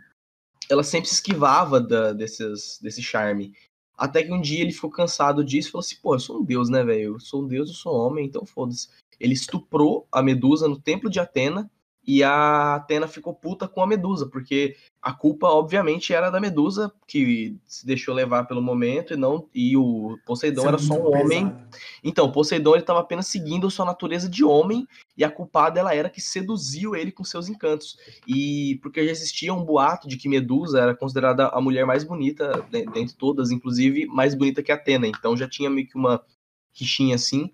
ela 0.71 0.83
sempre 0.83 1.09
se 1.09 1.17
esquivava 1.17 1.81
da, 1.81 2.13
desses, 2.13 2.79
desse 2.83 3.03
charme. 3.03 3.53
Até 3.97 4.23
que 4.23 4.33
um 4.33 4.41
dia 4.41 4.61
ele 4.61 4.73
ficou 4.73 4.91
cansado 4.91 5.45
disso 5.45 5.69
e 5.69 5.73
falou 5.73 5.85
assim: 5.85 5.97
pô, 6.01 6.15
eu 6.15 6.21
sou 6.21 6.41
um 6.41 6.45
deus, 6.45 6.69
né, 6.69 6.85
velho? 6.85 7.15
Eu 7.15 7.21
sou 7.21 7.43
um 7.43 7.47
deus, 7.49 7.69
eu 7.69 7.75
sou 7.75 7.95
homem, 7.95 8.27
então 8.27 8.47
foda-se. 8.47 8.89
Ele 9.19 9.35
estuprou 9.35 10.07
a 10.13 10.23
Medusa 10.23 10.69
no 10.69 10.81
templo 10.81 11.11
de 11.11 11.19
Atena 11.19 11.69
e 12.09 12.25
a 12.25 12.77
Atena 12.77 13.07
ficou 13.07 13.35
puta 13.35 13.69
com 13.69 13.83
a 13.83 13.87
Medusa, 13.87 14.27
porque 14.27 14.75
a 15.03 15.13
culpa, 15.13 15.47
obviamente, 15.49 16.15
era 16.15 16.31
da 16.31 16.41
Medusa, 16.41 16.91
que 17.07 17.55
se 17.67 17.85
deixou 17.85 18.15
levar 18.15 18.45
pelo 18.45 18.63
momento, 18.63 19.13
e 19.13 19.17
não 19.19 19.47
e 19.55 19.77
o 19.77 20.19
Poseidon 20.25 20.63
Isso 20.63 20.69
era 20.69 20.77
é 20.79 20.81
só 20.81 20.95
um 20.95 21.15
homem. 21.15 21.55
Então, 22.03 22.33
Poseidon 22.33 22.73
ele 22.73 22.81
estava 22.81 23.01
apenas 23.01 23.27
seguindo 23.27 23.71
sua 23.71 23.85
natureza 23.85 24.27
de 24.27 24.43
homem, 24.43 24.89
e 25.19 25.23
a 25.23 25.31
culpada 25.31 25.79
ela 25.79 25.95
era 25.95 26.09
que 26.09 26.19
seduziu 26.19 26.97
ele 26.97 27.13
com 27.13 27.23
seus 27.25 27.47
encantos. 27.47 27.99
E 28.27 28.79
porque 28.81 29.05
já 29.05 29.11
existia 29.11 29.53
um 29.53 29.63
boato 29.63 30.09
de 30.09 30.17
que 30.17 30.31
Medusa 30.31 30.81
era 30.81 30.97
considerada 30.97 31.49
a 31.49 31.61
mulher 31.61 31.85
mais 31.85 32.05
bonita 32.05 32.67
dentre 32.71 33.15
todas, 33.19 33.51
inclusive 33.51 34.07
mais 34.07 34.35
bonita 34.35 34.63
que 34.63 34.73
Atena. 34.73 35.07
Então 35.07 35.37
já 35.37 35.47
tinha 35.47 35.69
meio 35.69 35.87
que 35.87 35.99
uma 35.99 36.25
rixinha 36.73 37.17
assim. 37.17 37.53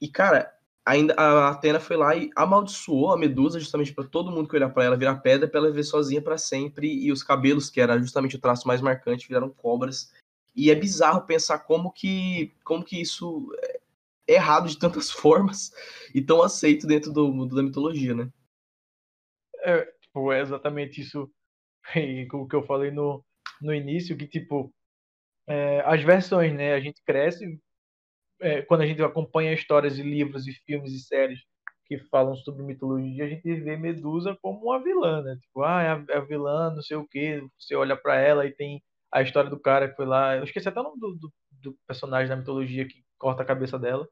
E, 0.00 0.06
cara, 0.06 0.55
ainda 0.86 1.14
a 1.14 1.48
Atena 1.48 1.80
foi 1.80 1.96
lá 1.96 2.14
e 2.14 2.30
amaldiçoou 2.36 3.12
a 3.12 3.18
Medusa 3.18 3.58
justamente 3.58 3.92
para 3.92 4.06
todo 4.06 4.30
mundo 4.30 4.48
que 4.48 4.54
olhar 4.54 4.70
para 4.70 4.84
ela 4.84 4.96
virar 4.96 5.16
pedra 5.16 5.48
para 5.48 5.58
ela 5.58 5.68
viver 5.68 5.82
sozinha 5.82 6.22
para 6.22 6.38
sempre 6.38 6.86
e 6.86 7.10
os 7.10 7.24
cabelos 7.24 7.68
que 7.68 7.80
era 7.80 7.98
justamente 7.98 8.36
o 8.36 8.40
traço 8.40 8.68
mais 8.68 8.80
marcante 8.80 9.26
viraram 9.26 9.50
cobras 9.50 10.14
e 10.54 10.70
é 10.70 10.74
bizarro 10.76 11.26
pensar 11.26 11.58
como 11.58 11.90
que 11.90 12.54
como 12.62 12.84
que 12.84 13.00
isso 13.00 13.52
é 14.28 14.34
errado 14.34 14.68
de 14.68 14.78
tantas 14.78 15.10
formas 15.12 15.72
e 16.14 16.22
tão 16.22 16.40
aceito 16.40 16.86
dentro 16.86 17.12
do 17.12 17.32
mundo 17.32 17.56
da 17.56 17.62
mitologia, 17.62 18.14
né? 18.14 18.30
É, 19.58 19.84
tipo, 20.00 20.32
é 20.32 20.40
exatamente 20.40 21.00
isso 21.00 21.28
o 22.32 22.46
que 22.46 22.54
eu 22.54 22.62
falei 22.62 22.92
no, 22.92 23.24
no 23.60 23.74
início 23.74 24.16
que 24.16 24.28
tipo 24.28 24.72
é, 25.48 25.80
as 25.80 26.02
versões, 26.02 26.54
né? 26.54 26.74
A 26.74 26.80
gente 26.80 27.02
cresce 27.04 27.60
é, 28.40 28.62
quando 28.62 28.82
a 28.82 28.86
gente 28.86 29.02
acompanha 29.02 29.52
histórias 29.52 29.96
de 29.96 30.02
livros 30.02 30.46
e 30.46 30.52
filmes 30.52 30.92
e 30.92 31.00
séries 31.00 31.40
que 31.86 31.98
falam 31.98 32.34
sobre 32.36 32.64
mitologia, 32.64 33.24
a 33.24 33.28
gente 33.28 33.54
vê 33.60 33.76
Medusa 33.76 34.36
como 34.42 34.66
uma 34.66 34.82
vilã, 34.82 35.22
né? 35.22 35.36
Tipo, 35.40 35.62
ah, 35.62 35.82
é 35.82 35.88
a, 35.90 36.04
é 36.10 36.16
a 36.16 36.20
vilã, 36.20 36.74
não 36.74 36.82
sei 36.82 36.96
o 36.96 37.06
quê. 37.06 37.46
Você 37.58 37.74
olha 37.76 37.96
para 37.96 38.16
ela 38.16 38.44
e 38.46 38.52
tem 38.52 38.82
a 39.12 39.22
história 39.22 39.48
do 39.48 39.58
cara 39.58 39.88
que 39.88 39.96
foi 39.96 40.06
lá. 40.06 40.36
Eu 40.36 40.44
esqueci 40.44 40.68
até 40.68 40.80
o 40.80 40.82
nome 40.82 41.00
do, 41.00 41.14
do, 41.14 41.32
do, 41.62 41.78
personagem 41.86 42.28
da 42.28 42.36
mitologia 42.36 42.86
que 42.86 43.04
corta 43.18 43.42
a 43.42 43.46
cabeça 43.46 43.78
dela. 43.78 44.08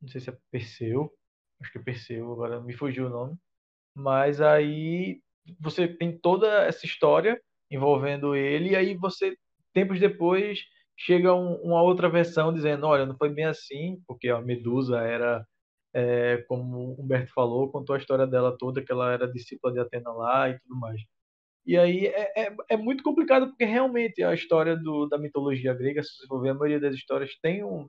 Não 0.00 0.08
sei 0.08 0.20
se 0.20 0.30
é 0.30 0.38
Perseu. 0.50 1.12
Acho 1.60 1.72
que 1.72 1.78
é 1.78 1.82
Perseu, 1.82 2.32
agora 2.32 2.60
me 2.60 2.74
fugiu 2.74 3.06
o 3.06 3.10
nome. 3.10 3.36
Mas 3.94 4.40
aí 4.40 5.20
você 5.60 5.88
tem 5.88 6.18
toda 6.18 6.64
essa 6.64 6.84
história 6.86 7.40
envolvendo 7.70 8.34
ele, 8.36 8.70
e 8.70 8.76
aí 8.76 8.94
você, 8.94 9.36
tempos 9.72 9.98
depois, 9.98 10.60
chega 10.96 11.34
um, 11.34 11.54
uma 11.62 11.82
outra 11.82 12.08
versão 12.08 12.52
dizendo, 12.52 12.86
olha, 12.86 13.06
não 13.06 13.16
foi 13.16 13.28
bem 13.28 13.46
assim, 13.46 14.00
porque 14.06 14.28
a 14.28 14.40
Medusa 14.40 15.00
era, 15.00 15.46
é, 15.94 16.38
como 16.48 16.94
o 16.98 17.02
Humberto 17.02 17.32
falou, 17.32 17.70
contou 17.70 17.94
a 17.94 17.98
história 17.98 18.26
dela 18.26 18.56
toda, 18.56 18.82
que 18.84 18.92
ela 18.92 19.12
era 19.12 19.30
discípula 19.30 19.72
de 19.72 19.80
Atena 19.80 20.10
lá 20.12 20.50
e 20.50 20.58
tudo 20.60 20.78
mais. 20.78 21.00
E 21.66 21.78
aí 21.78 22.06
é, 22.06 22.46
é, 22.46 22.56
é 22.70 22.76
muito 22.76 23.02
complicado, 23.02 23.48
porque 23.48 23.64
realmente 23.64 24.22
a 24.22 24.34
história 24.34 24.76
do, 24.76 25.06
da 25.08 25.18
mitologia 25.18 25.74
grega, 25.74 26.02
se 26.02 26.10
você 26.16 26.26
for 26.26 26.40
ver, 26.42 26.50
a 26.50 26.54
maioria 26.54 26.80
das 26.80 26.94
histórias 26.94 27.36
tem 27.40 27.64
um, 27.64 27.88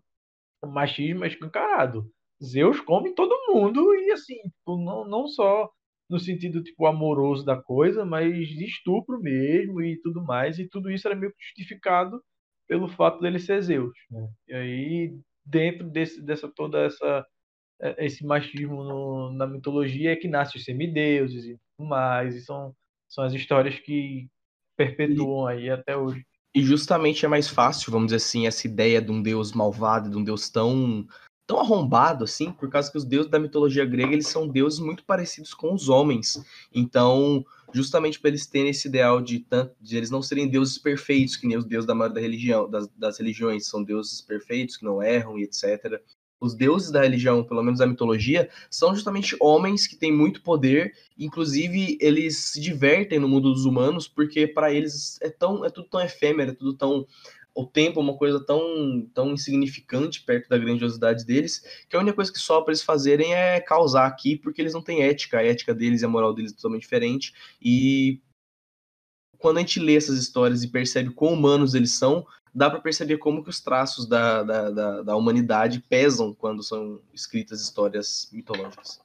um 0.63 0.69
machismo 0.69 1.25
escancarado. 1.25 2.09
Zeus 2.43 2.79
come 2.81 3.13
todo 3.15 3.53
mundo 3.53 3.93
e 3.95 4.11
assim, 4.11 4.35
tipo, 4.35 4.77
não, 4.77 5.07
não 5.07 5.27
só 5.27 5.69
no 6.09 6.19
sentido 6.19 6.63
tipo 6.63 6.85
amoroso 6.85 7.45
da 7.45 7.61
coisa, 7.61 8.05
mas 8.05 8.47
de 8.47 8.65
estupro 8.65 9.19
mesmo 9.19 9.81
e 9.81 9.99
tudo 10.01 10.23
mais, 10.23 10.59
e 10.59 10.67
tudo 10.69 10.91
isso 10.91 11.07
era 11.07 11.15
meio 11.15 11.33
justificado 11.39 12.21
pelo 12.67 12.87
fato 12.87 13.19
dele 13.19 13.39
ser 13.39 13.61
Zeus. 13.61 13.93
Né? 14.09 14.29
E 14.47 14.53
aí, 14.53 15.19
dentro 15.45 15.89
desse, 15.89 16.21
dessa 16.21 16.47
toda 16.47 16.79
essa 16.79 17.25
é, 17.81 18.05
esse 18.05 18.25
machismo 18.25 18.83
no, 18.83 19.31
na 19.33 19.45
mitologia 19.45 20.13
é 20.13 20.15
que 20.15 20.27
nasce 20.27 20.57
os 20.57 20.63
semideuses 20.63 21.45
e 21.45 21.57
tudo 21.77 21.89
mais, 21.89 22.35
e 22.35 22.41
são, 22.41 22.73
são 23.07 23.23
as 23.23 23.33
histórias 23.33 23.79
que 23.79 24.27
perpetuam 24.77 25.47
aí 25.47 25.69
até 25.69 25.95
hoje. 25.95 26.25
E 26.53 26.61
justamente 26.61 27.25
é 27.25 27.27
mais 27.27 27.49
fácil, 27.49 27.91
vamos 27.91 28.07
dizer 28.07 28.17
assim, 28.17 28.47
essa 28.47 28.65
ideia 28.65 29.01
de 29.01 29.11
um 29.11 29.21
deus 29.21 29.51
malvado, 29.51 30.09
de 30.09 30.17
um 30.17 30.23
deus 30.23 30.49
tão 30.49 31.05
tão 31.47 31.59
arrombado 31.59 32.23
assim, 32.23 32.51
por 32.51 32.69
causa 32.69 32.91
que 32.91 32.97
os 32.97 33.05
deuses 33.05 33.29
da 33.29 33.39
mitologia 33.39 33.85
grega, 33.85 34.13
eles 34.13 34.27
são 34.27 34.47
deuses 34.47 34.79
muito 34.79 35.03
parecidos 35.05 35.53
com 35.53 35.73
os 35.73 35.89
homens. 35.89 36.43
Então, 36.73 37.45
justamente 37.73 38.19
para 38.19 38.29
eles 38.29 38.47
terem 38.47 38.69
esse 38.69 38.87
ideal 38.87 39.21
de, 39.21 39.45
de 39.79 39.97
eles 39.97 40.09
não 40.09 40.21
serem 40.21 40.49
deuses 40.49 40.77
perfeitos, 40.77 41.35
que 41.35 41.47
nem 41.47 41.57
os 41.57 41.65
deuses 41.65 41.85
da 41.85 41.93
maioria 41.93 42.15
da 42.15 42.21
religião, 42.21 42.69
das, 42.69 42.87
das 42.95 43.19
religiões, 43.19 43.67
são 43.67 43.83
deuses 43.83 44.21
perfeitos, 44.21 44.77
que 44.77 44.85
não 44.85 45.03
erram 45.03 45.37
e 45.37 45.43
etc. 45.43 46.01
os 46.39 46.55
deuses 46.55 46.89
da 46.89 47.01
religião, 47.01 47.43
pelo 47.43 47.61
menos 47.61 47.79
da 47.79 47.87
mitologia, 47.87 48.49
são 48.69 48.95
justamente 48.95 49.35
homens 49.39 49.85
que 49.85 49.95
têm 49.95 50.11
muito 50.11 50.41
poder, 50.41 50.93
inclusive 51.17 51.97
eles 52.01 52.37
se 52.37 52.59
divertem 52.59 53.19
no 53.19 53.27
mundo 53.27 53.53
dos 53.53 53.65
humanos, 53.65 54.07
porque 54.07 54.47
para 54.47 54.73
eles 54.73 55.19
é 55.21 55.29
tão 55.29 55.63
é 55.63 55.69
tudo 55.69 55.87
tão 55.89 56.01
efêmero, 56.01 56.51
é 56.51 56.55
tudo 56.55 56.73
tão 56.73 57.05
o 57.55 57.65
tempo 57.65 57.99
é 57.99 58.03
uma 58.03 58.17
coisa 58.17 58.39
tão, 58.45 59.09
tão 59.13 59.31
insignificante 59.31 60.21
perto 60.21 60.49
da 60.49 60.57
grandiosidade 60.57 61.25
deles, 61.25 61.63
que 61.89 61.95
a 61.95 61.99
única 61.99 62.15
coisa 62.15 62.31
que 62.31 62.37
só 62.37 62.61
para 62.61 62.73
eles 62.73 62.83
fazerem 62.83 63.33
é 63.33 63.61
causar 63.61 64.05
aqui, 64.05 64.35
porque 64.35 64.61
eles 64.61 64.73
não 64.73 64.81
têm 64.81 65.01
ética, 65.01 65.39
a 65.39 65.43
ética 65.43 65.73
deles 65.73 66.01
e 66.01 66.05
a 66.05 66.09
moral 66.09 66.33
deles 66.33 66.51
é 66.51 66.55
totalmente 66.55 66.81
diferente, 66.81 67.33
e 67.61 68.21
quando 69.37 69.57
a 69.57 69.59
gente 69.61 69.79
lê 69.79 69.95
essas 69.95 70.17
histórias 70.17 70.63
e 70.63 70.67
percebe 70.67 71.11
quão 71.11 71.33
humanos 71.33 71.73
eles 71.73 71.91
são, 71.91 72.25
dá 72.53 72.69
para 72.69 72.81
perceber 72.81 73.17
como 73.19 73.41
que 73.41 73.49
os 73.49 73.61
traços 73.61 74.05
da, 74.05 74.43
da, 74.43 74.71
da, 74.71 75.01
da, 75.03 75.15
humanidade 75.15 75.79
pesam 75.87 76.33
quando 76.33 76.61
são 76.61 76.99
escritas 77.13 77.61
histórias 77.61 78.29
mitológicas. 78.33 78.99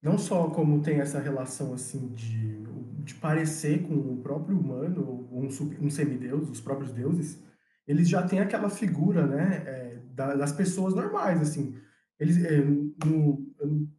Não 0.00 0.16
só 0.16 0.48
como 0.48 0.80
tem 0.80 1.00
essa 1.00 1.18
relação 1.18 1.74
assim 1.74 2.08
de, 2.14 2.62
de 3.04 3.14
parecer 3.14 3.82
com 3.82 3.94
o 3.94 4.16
próprio 4.22 4.58
humano, 4.58 5.28
um, 5.32 5.48
um 5.80 5.90
semideus, 5.90 6.48
os 6.48 6.60
próprios 6.60 6.92
deuses, 6.92 7.42
eles 7.88 8.06
já 8.06 8.22
têm 8.22 8.38
aquela 8.38 8.68
figura, 8.68 9.26
né, 9.26 9.62
é, 9.66 9.98
das 10.14 10.52
pessoas 10.52 10.94
normais, 10.94 11.40
assim. 11.40 11.74
Eles, 12.20 12.44
é, 12.44 12.60
no, 12.60 13.46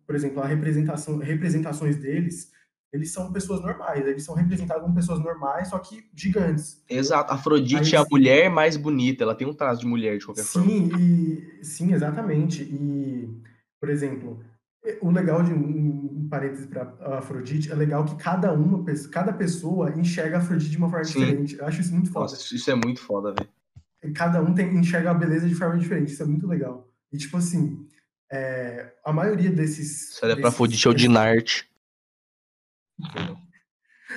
por 0.05 0.15
exemplo, 0.15 0.41
a 0.41 0.45
representação, 0.45 1.17
representações 1.17 1.97
deles, 1.97 2.51
eles 2.93 3.11
são 3.11 3.31
pessoas 3.31 3.61
normais, 3.61 4.05
eles 4.05 4.23
são 4.23 4.35
representados 4.35 4.83
como 4.83 4.93
pessoas 4.93 5.19
normais, 5.19 5.69
só 5.69 5.79
que 5.79 6.07
gigantes. 6.13 6.83
Exato, 6.87 7.33
Afrodite 7.33 7.95
Aí, 7.95 8.01
é 8.01 8.03
a 8.03 8.07
mulher 8.09 8.49
mais 8.49 8.77
bonita, 8.77 9.23
ela 9.23 9.35
tem 9.35 9.47
um 9.47 9.53
traço 9.53 9.81
de 9.81 9.87
mulher 9.87 10.17
de 10.17 10.25
qualquer 10.25 10.43
sim, 10.43 10.89
forma. 10.89 10.99
E, 10.99 11.63
sim, 11.63 11.93
exatamente. 11.93 12.63
E, 12.63 13.29
por 13.79 13.89
exemplo, 13.89 14.43
o 15.01 15.09
legal 15.09 15.41
de 15.41 15.53
um, 15.53 16.19
um 16.19 16.27
parênteses 16.29 16.65
para 16.65 16.93
Afrodite 17.17 17.71
é 17.71 17.75
legal 17.75 18.05
que 18.05 18.15
cada 18.15 18.53
uma, 18.53 18.83
cada 19.11 19.33
pessoa 19.33 19.91
enxerga 19.97 20.37
a 20.37 20.39
Afrodite 20.39 20.71
de 20.71 20.77
uma 20.77 20.89
forma 20.89 21.05
sim. 21.05 21.19
diferente. 21.19 21.57
Eu 21.57 21.65
acho 21.65 21.81
isso 21.81 21.93
muito 21.93 22.11
foda. 22.11 22.31
Nossa, 22.31 22.55
isso 22.55 22.69
é 22.69 22.75
muito 22.75 22.99
foda, 22.99 23.31
velho 23.31 23.49
cada 24.13 24.41
um 24.41 24.53
tem, 24.53 24.75
enxerga 24.77 25.11
a 25.11 25.13
beleza 25.13 25.47
de 25.47 25.55
forma 25.55 25.77
diferente. 25.77 26.13
Isso 26.13 26.23
é 26.23 26.25
muito 26.25 26.47
legal. 26.47 26.87
E, 27.11 27.17
tipo 27.17 27.37
assim, 27.37 27.87
é, 28.31 28.93
a 29.03 29.11
maioria 29.11 29.51
desses. 29.51 30.11
Isso 30.11 30.25
era 30.25 30.37
pra 30.37 30.49
Afrodite 30.49 30.87
é 30.87 30.91
o 30.91 30.93
Dinart. 30.93 31.63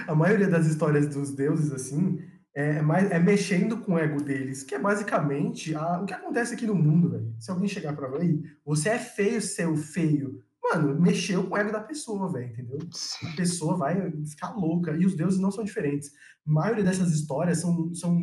a 0.07 0.15
maioria 0.15 0.49
das 0.49 0.67
histórias 0.67 1.07
dos 1.09 1.35
deuses, 1.35 1.73
assim, 1.73 2.21
é, 2.55 2.77
é, 2.77 2.83
mais, 2.83 3.11
é 3.11 3.19
mexendo 3.19 3.79
com 3.79 3.95
o 3.95 3.99
ego 3.99 4.23
deles, 4.23 4.63
que 4.63 4.75
é 4.75 4.79
basicamente 4.79 5.75
a, 5.75 6.01
o 6.01 6.07
que 6.07 6.13
acontece 6.13 6.55
aqui 6.55 6.67
no 6.67 6.75
mundo, 6.75 7.11
velho. 7.11 7.35
Se 7.41 7.51
alguém 7.51 7.69
chegar 7.69 7.95
pra 7.95 8.09
aí, 8.19 8.43
você 8.65 8.91
é 8.91 8.99
feio, 8.99 9.41
seu 9.41 9.77
feio. 9.77 10.43
Mano, 10.63 10.99
mexeu 11.01 11.45
com 11.45 11.55
o 11.55 11.59
ego 11.59 11.73
da 11.73 11.81
pessoa, 11.81 12.31
velho, 12.31 12.53
entendeu? 12.53 12.79
A 13.25 13.37
pessoa 13.37 13.77
vai 13.77 14.11
ficar 14.27 14.51
louca. 14.53 14.97
E 14.97 15.05
os 15.05 15.17
deuses 15.17 15.41
não 15.41 15.51
são 15.51 15.65
diferentes. 15.65 16.13
A 16.47 16.51
maioria 16.51 16.85
dessas 16.85 17.11
histórias 17.13 17.59
são, 17.59 17.93
são 17.95 18.23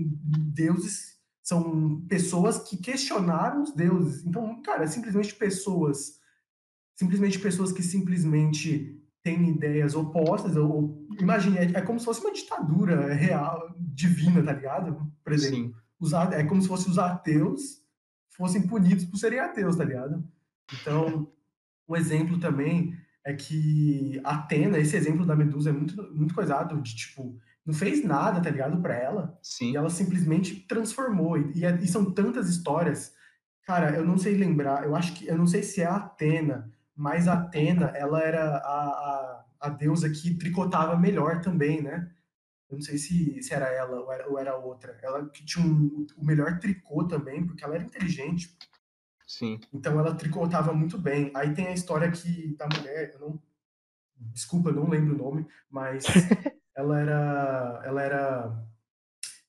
deuses 0.53 1.08
são 1.49 2.01
pessoas 2.07 2.59
que 2.59 2.77
questionaram 2.77 3.63
os 3.63 3.73
deuses. 3.73 4.23
Então, 4.23 4.61
cara, 4.61 4.83
é 4.83 4.87
simplesmente 4.87 5.33
pessoas, 5.33 6.19
simplesmente 6.95 7.39
pessoas 7.39 7.71
que 7.71 7.81
simplesmente 7.81 9.01
têm 9.23 9.49
ideias 9.49 9.95
opostas. 9.95 10.55
Ou, 10.55 11.07
imagine, 11.19 11.57
é, 11.57 11.63
é, 11.63 11.81
como 11.81 11.99
se 11.99 12.05
fosse 12.05 12.21
uma 12.21 12.31
ditadura 12.31 13.15
real, 13.15 13.75
divina, 13.79 14.43
tá 14.43 14.53
ligado? 14.53 15.11
Por 15.23 15.33
exemplo, 15.33 15.75
os, 15.99 16.13
é 16.13 16.43
como 16.43 16.61
se 16.61 16.67
fosse 16.67 16.87
os 16.87 16.99
ateus 16.99 17.81
fossem 18.37 18.67
punidos 18.67 19.05
por 19.05 19.17
serem 19.17 19.39
ateus, 19.39 19.75
tá 19.75 19.83
ligado? 19.83 20.23
Então, 20.71 21.31
um 21.87 21.95
exemplo 21.95 22.39
também 22.39 22.95
é 23.25 23.33
que 23.33 24.21
Atena, 24.23 24.77
esse 24.77 24.95
exemplo 24.95 25.25
da 25.25 25.35
Medusa 25.35 25.71
é 25.71 25.73
muito, 25.73 26.15
muito 26.15 26.35
coisado, 26.35 26.79
de 26.79 26.95
tipo, 26.95 27.41
não 27.69 27.73
fez 27.73 28.03
nada, 28.03 28.41
tá 28.41 28.49
ligado, 28.49 28.81
pra 28.81 28.95
ela. 28.95 29.37
Sim. 29.43 29.71
E 29.71 29.77
ela 29.77 29.91
simplesmente 29.91 30.61
transformou. 30.61 31.37
E, 31.37 31.63
e, 31.63 31.87
são 31.87 32.11
tantas 32.11 32.49
histórias. 32.49 33.13
Cara, 33.63 33.95
eu 33.95 34.03
não 34.03 34.17
sei 34.17 34.35
lembrar, 34.35 34.83
eu 34.83 34.95
acho 34.95 35.13
que, 35.13 35.27
eu 35.27 35.37
não 35.37 35.45
sei 35.45 35.61
se 35.61 35.79
é 35.79 35.85
a 35.85 35.97
Atena, 35.97 36.71
mas 36.95 37.27
a 37.27 37.33
Atena, 37.33 37.93
ela 37.95 38.21
era 38.21 38.57
a, 38.57 38.87
a, 38.87 39.45
a 39.59 39.69
deusa 39.69 40.09
que 40.09 40.33
tricotava 40.33 40.97
melhor 40.97 41.41
também, 41.41 41.79
né? 41.79 42.09
Eu 42.67 42.77
não 42.77 42.81
sei 42.81 42.97
se, 42.97 43.41
se 43.43 43.53
era 43.53 43.67
ela 43.67 43.99
ou 43.99 44.11
era, 44.11 44.27
ou 44.27 44.39
era 44.39 44.57
outra. 44.57 44.97
Ela 45.03 45.29
que 45.29 45.45
tinha 45.45 45.63
um, 45.63 46.07
o 46.17 46.25
melhor 46.25 46.57
tricô 46.57 47.03
também, 47.07 47.45
porque 47.45 47.63
ela 47.63 47.75
era 47.75 47.83
inteligente. 47.83 48.57
Sim. 49.27 49.59
Então 49.71 49.99
ela 49.99 50.15
tricotava 50.15 50.73
muito 50.73 50.97
bem. 50.97 51.31
Aí 51.35 51.53
tem 51.53 51.67
a 51.67 51.73
história 51.73 52.11
que 52.11 52.55
da 52.55 52.67
mulher, 52.67 53.11
eu 53.13 53.19
não, 53.19 53.41
desculpa, 54.17 54.69
eu 54.69 54.75
não 54.75 54.89
lembro 54.89 55.13
o 55.13 55.17
nome, 55.17 55.47
mas 55.69 56.05
ela 56.79 56.97
era, 56.97 57.81
ela 57.83 58.01
era, 58.01 58.65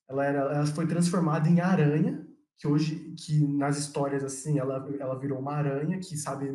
ela 0.09 0.25
era, 0.25 0.39
ela 0.39 0.65
foi 0.65 0.85
transformada 0.85 1.47
em 1.47 1.61
aranha, 1.61 2.27
que 2.57 2.67
hoje, 2.67 3.15
que 3.17 3.39
nas 3.47 3.77
histórias 3.77 4.21
assim, 4.21 4.59
ela, 4.59 4.85
ela 4.99 5.17
virou 5.17 5.39
uma 5.39 5.53
aranha 5.53 5.97
que 5.97 6.17
sabe, 6.17 6.51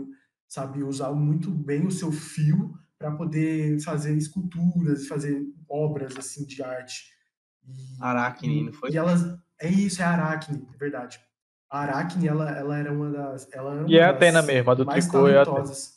sabe 0.46 0.82
usar 0.82 1.12
muito 1.12 1.50
bem 1.50 1.86
o 1.86 1.90
seu 1.90 2.12
fio 2.12 2.78
para 2.98 3.10
poder 3.10 3.80
fazer 3.80 4.14
esculturas, 4.16 5.06
fazer 5.08 5.42
obras 5.66 6.14
assim 6.18 6.44
de 6.44 6.62
arte. 6.62 7.10
E, 7.66 7.96
Aracne, 7.98 8.64
não 8.64 8.72
foi? 8.74 8.90
E 8.90 8.98
elas, 8.98 9.22
é 9.58 9.68
isso, 9.68 10.02
é 10.02 10.04
Aracne, 10.04 10.68
é 10.74 10.76
verdade. 10.76 11.18
A 11.70 11.80
Aracne, 11.80 12.28
ela, 12.28 12.50
ela 12.50 12.76
era 12.76 12.92
uma 12.92 13.10
das, 13.10 13.50
ela 13.50 13.76
era 13.76 13.90
e 13.90 13.96
é 13.96 14.04
a 14.04 14.10
Atena 14.10 14.42
mesmo, 14.42 14.70
a 14.70 14.74
do 14.74 14.84
mais 14.84 15.06
tricô 15.06 15.26
é 15.26 15.38
a 15.38 15.44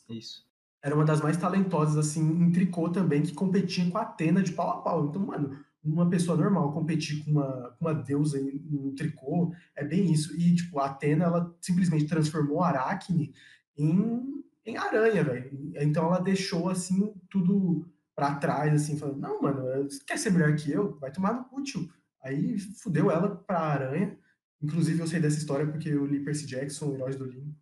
Isso 0.08 0.49
era 0.82 0.94
uma 0.94 1.04
das 1.04 1.20
mais 1.20 1.36
talentosas, 1.36 1.96
assim, 1.96 2.22
em 2.22 2.50
tricô 2.50 2.88
também, 2.88 3.22
que 3.22 3.34
competia 3.34 3.88
com 3.90 3.98
a 3.98 4.02
Atena 4.02 4.42
de 4.42 4.52
pau 4.52 4.70
a 4.70 4.82
pau. 4.82 5.06
Então, 5.06 5.26
mano, 5.26 5.58
uma 5.84 6.08
pessoa 6.08 6.36
normal 6.36 6.72
competir 6.72 7.24
com 7.24 7.32
uma, 7.32 7.76
uma 7.80 7.94
deusa 7.94 8.40
em, 8.40 8.48
em 8.48 8.94
tricô 8.94 9.54
é 9.76 9.84
bem 9.84 10.10
isso. 10.10 10.34
E, 10.36 10.54
tipo, 10.54 10.78
a 10.78 10.86
Atena, 10.86 11.24
ela 11.24 11.56
simplesmente 11.60 12.06
transformou 12.06 12.62
a 12.62 12.68
Aracne 12.68 13.34
em, 13.76 14.42
em 14.64 14.76
aranha, 14.76 15.22
velho. 15.22 15.72
Então, 15.76 16.06
ela 16.06 16.20
deixou, 16.20 16.70
assim, 16.70 17.12
tudo 17.28 17.86
para 18.14 18.36
trás, 18.36 18.72
assim, 18.72 18.98
falando: 18.98 19.20
não, 19.20 19.42
mano, 19.42 19.84
você 19.84 20.02
quer 20.06 20.18
ser 20.18 20.30
melhor 20.30 20.54
que 20.56 20.70
eu? 20.70 20.98
Vai 20.98 21.12
tomar 21.12 21.34
no 21.34 21.58
útil. 21.58 21.90
Aí, 22.22 22.58
fudeu 22.58 23.10
ela 23.10 23.36
pra 23.36 23.60
aranha. 23.60 24.18
Inclusive, 24.62 25.00
eu 25.00 25.06
sei 25.06 25.20
dessa 25.20 25.38
história 25.38 25.66
porque 25.66 25.88
eu 25.88 26.06
li 26.06 26.20
Percy 26.20 26.46
Jackson, 26.46 26.94
Heróis 26.94 27.16
do 27.16 27.24
Olimpo. 27.24 27.54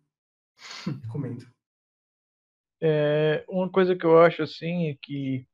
Recomendo. 1.03 1.45
É, 2.81 3.43
uma 3.47 3.69
coisa 3.69 3.95
que 3.95 4.05
eu 4.05 4.21
acho 4.21 4.43
assim 4.43 4.89
é 4.89 4.95
que 5.01 5.45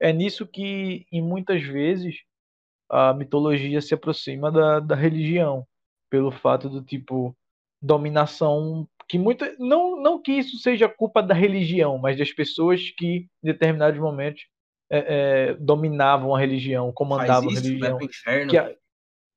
é 0.00 0.12
nisso 0.12 0.46
que, 0.46 1.06
em 1.10 1.20
muitas 1.20 1.62
vezes, 1.62 2.20
a 2.88 3.12
mitologia 3.12 3.80
se 3.80 3.94
aproxima 3.94 4.50
da, 4.50 4.80
da 4.80 4.94
religião, 4.94 5.66
pelo 6.10 6.30
fato 6.30 6.68
do 6.68 6.82
tipo 6.82 7.36
dominação 7.80 8.86
que 9.08 9.18
muita 9.18 9.54
não 9.58 10.00
não 10.00 10.22
que 10.22 10.32
isso 10.32 10.56
seja 10.58 10.88
culpa 10.88 11.22
da 11.22 11.34
religião, 11.34 11.98
mas 11.98 12.16
das 12.16 12.32
pessoas 12.32 12.90
que 12.96 13.06
em 13.06 13.28
determinados 13.42 14.00
momentos 14.00 14.44
é, 14.90 14.98
é, 15.50 15.54
dominavam 15.54 16.34
a 16.34 16.38
religião, 16.38 16.92
comandavam 16.92 17.50
isso, 17.50 17.60
a 17.60 17.62
religião. 17.62 17.98
Que, 18.48 18.58
a, 18.58 18.74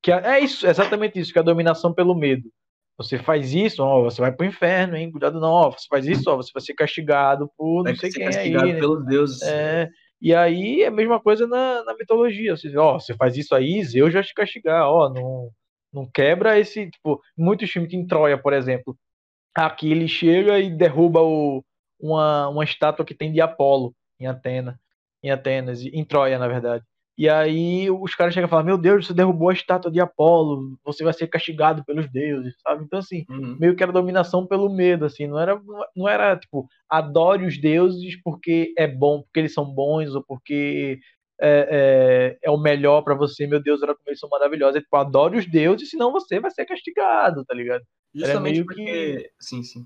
que 0.03 0.11
a, 0.11 0.35
é 0.35 0.39
isso, 0.41 0.67
exatamente 0.67 1.19
isso, 1.19 1.33
que 1.33 1.39
a 1.39 1.43
dominação 1.43 1.93
pelo 1.93 2.13
medo. 2.13 2.49
Você 2.97 3.17
faz 3.17 3.53
isso, 3.53 3.83
ó, 3.83 4.03
você 4.03 4.21
vai 4.21 4.31
pro 4.31 4.45
inferno, 4.45 4.95
hein? 4.95 5.11
Cuidado 5.11 5.39
não, 5.39 5.51
ó, 5.51 5.71
você 5.71 5.85
faz 5.89 6.05
isso, 6.05 6.29
ó, 6.29 6.37
você 6.37 6.51
vai 6.53 6.61
ser 6.61 6.73
castigado 6.73 7.51
por 7.57 7.83
vai 7.83 7.91
não 7.91 7.99
sei 7.99 8.09
quem 8.09 8.27
aí. 8.27 8.51
Né? 8.51 8.79
pelos 8.79 9.05
deuses. 9.05 9.41
É, 9.41 9.89
e 10.21 10.33
aí 10.33 10.81
é 10.81 10.87
a 10.87 10.91
mesma 10.91 11.19
coisa 11.19 11.45
na, 11.45 11.83
na 11.83 11.93
mitologia. 11.93 12.55
Você, 12.55 12.75
ó, 12.77 12.97
você 12.97 13.13
faz 13.13 13.35
isso 13.35 13.53
aí, 13.53 13.83
Zeus 13.83 14.13
já 14.13 14.23
te 14.23 14.33
castigar, 14.33 14.87
ó, 14.89 15.09
não, 15.09 15.49
não 15.91 16.09
quebra 16.09 16.57
esse, 16.57 16.89
tipo, 16.89 17.21
muitos 17.37 17.69
filmes 17.69 17.93
em 17.93 18.07
Troia, 18.07 18.37
por 18.37 18.53
exemplo. 18.53 18.97
Aqui 19.53 19.91
ele 19.91 20.07
chega 20.07 20.57
e 20.59 20.69
derruba 20.69 21.21
o, 21.21 21.63
uma, 21.99 22.47
uma 22.47 22.63
estátua 22.63 23.05
que 23.05 23.13
tem 23.13 23.31
de 23.31 23.41
Apolo 23.41 23.93
em 24.19 24.25
Atena, 24.25 24.79
em 25.21 25.31
Atenas, 25.31 25.81
em 25.81 26.05
Troia, 26.05 26.39
na 26.39 26.47
verdade. 26.47 26.83
E 27.17 27.29
aí 27.29 27.89
os 27.89 28.13
caras 28.13 28.33
chegam 28.33 28.47
e 28.47 28.49
falam: 28.49 28.65
Meu 28.65 28.77
Deus, 28.77 29.07
você 29.07 29.13
derrubou 29.13 29.49
a 29.49 29.53
estátua 29.53 29.89
de 29.89 30.01
Apolo, 30.01 30.77
você 30.83 31.03
vai 31.03 31.13
ser 31.13 31.27
castigado 31.27 31.83
pelos 31.85 32.11
deuses, 32.11 32.53
sabe? 32.61 32.83
Então, 32.83 32.99
assim, 32.99 33.25
uhum. 33.29 33.57
meio 33.57 33.75
que 33.75 33.81
era 33.81 33.91
dominação 33.91 34.45
pelo 34.45 34.69
medo, 34.69 35.05
assim, 35.05 35.25
não 35.25 35.39
era, 35.39 35.61
não 35.95 36.09
era 36.09 36.35
tipo, 36.35 36.67
adore 36.89 37.45
os 37.45 37.59
deuses 37.59 38.21
porque 38.21 38.73
é 38.77 38.87
bom, 38.87 39.21
porque 39.21 39.39
eles 39.39 39.53
são 39.53 39.65
bons, 39.65 40.13
ou 40.13 40.23
porque 40.23 40.99
é, 41.39 42.37
é, 42.41 42.47
é 42.47 42.51
o 42.51 42.57
melhor 42.57 43.01
para 43.01 43.15
você, 43.15 43.47
meu 43.47 43.61
Deus, 43.61 43.81
era 43.81 43.95
como 43.95 44.07
eles 44.07 44.19
são 44.19 44.29
maravilhosos. 44.29 44.75
É 44.77 44.81
tipo, 44.81 44.95
adore 44.97 45.37
os 45.37 45.45
deuses, 45.49 45.89
senão 45.89 46.11
você 46.11 46.39
vai 46.39 46.51
ser 46.51 46.65
castigado, 46.65 47.45
tá 47.45 47.53
ligado? 47.53 47.83
Justamente 48.13 48.63
porque. 48.63 48.83
Que... 48.83 49.31
Sim, 49.39 49.63
sim. 49.63 49.85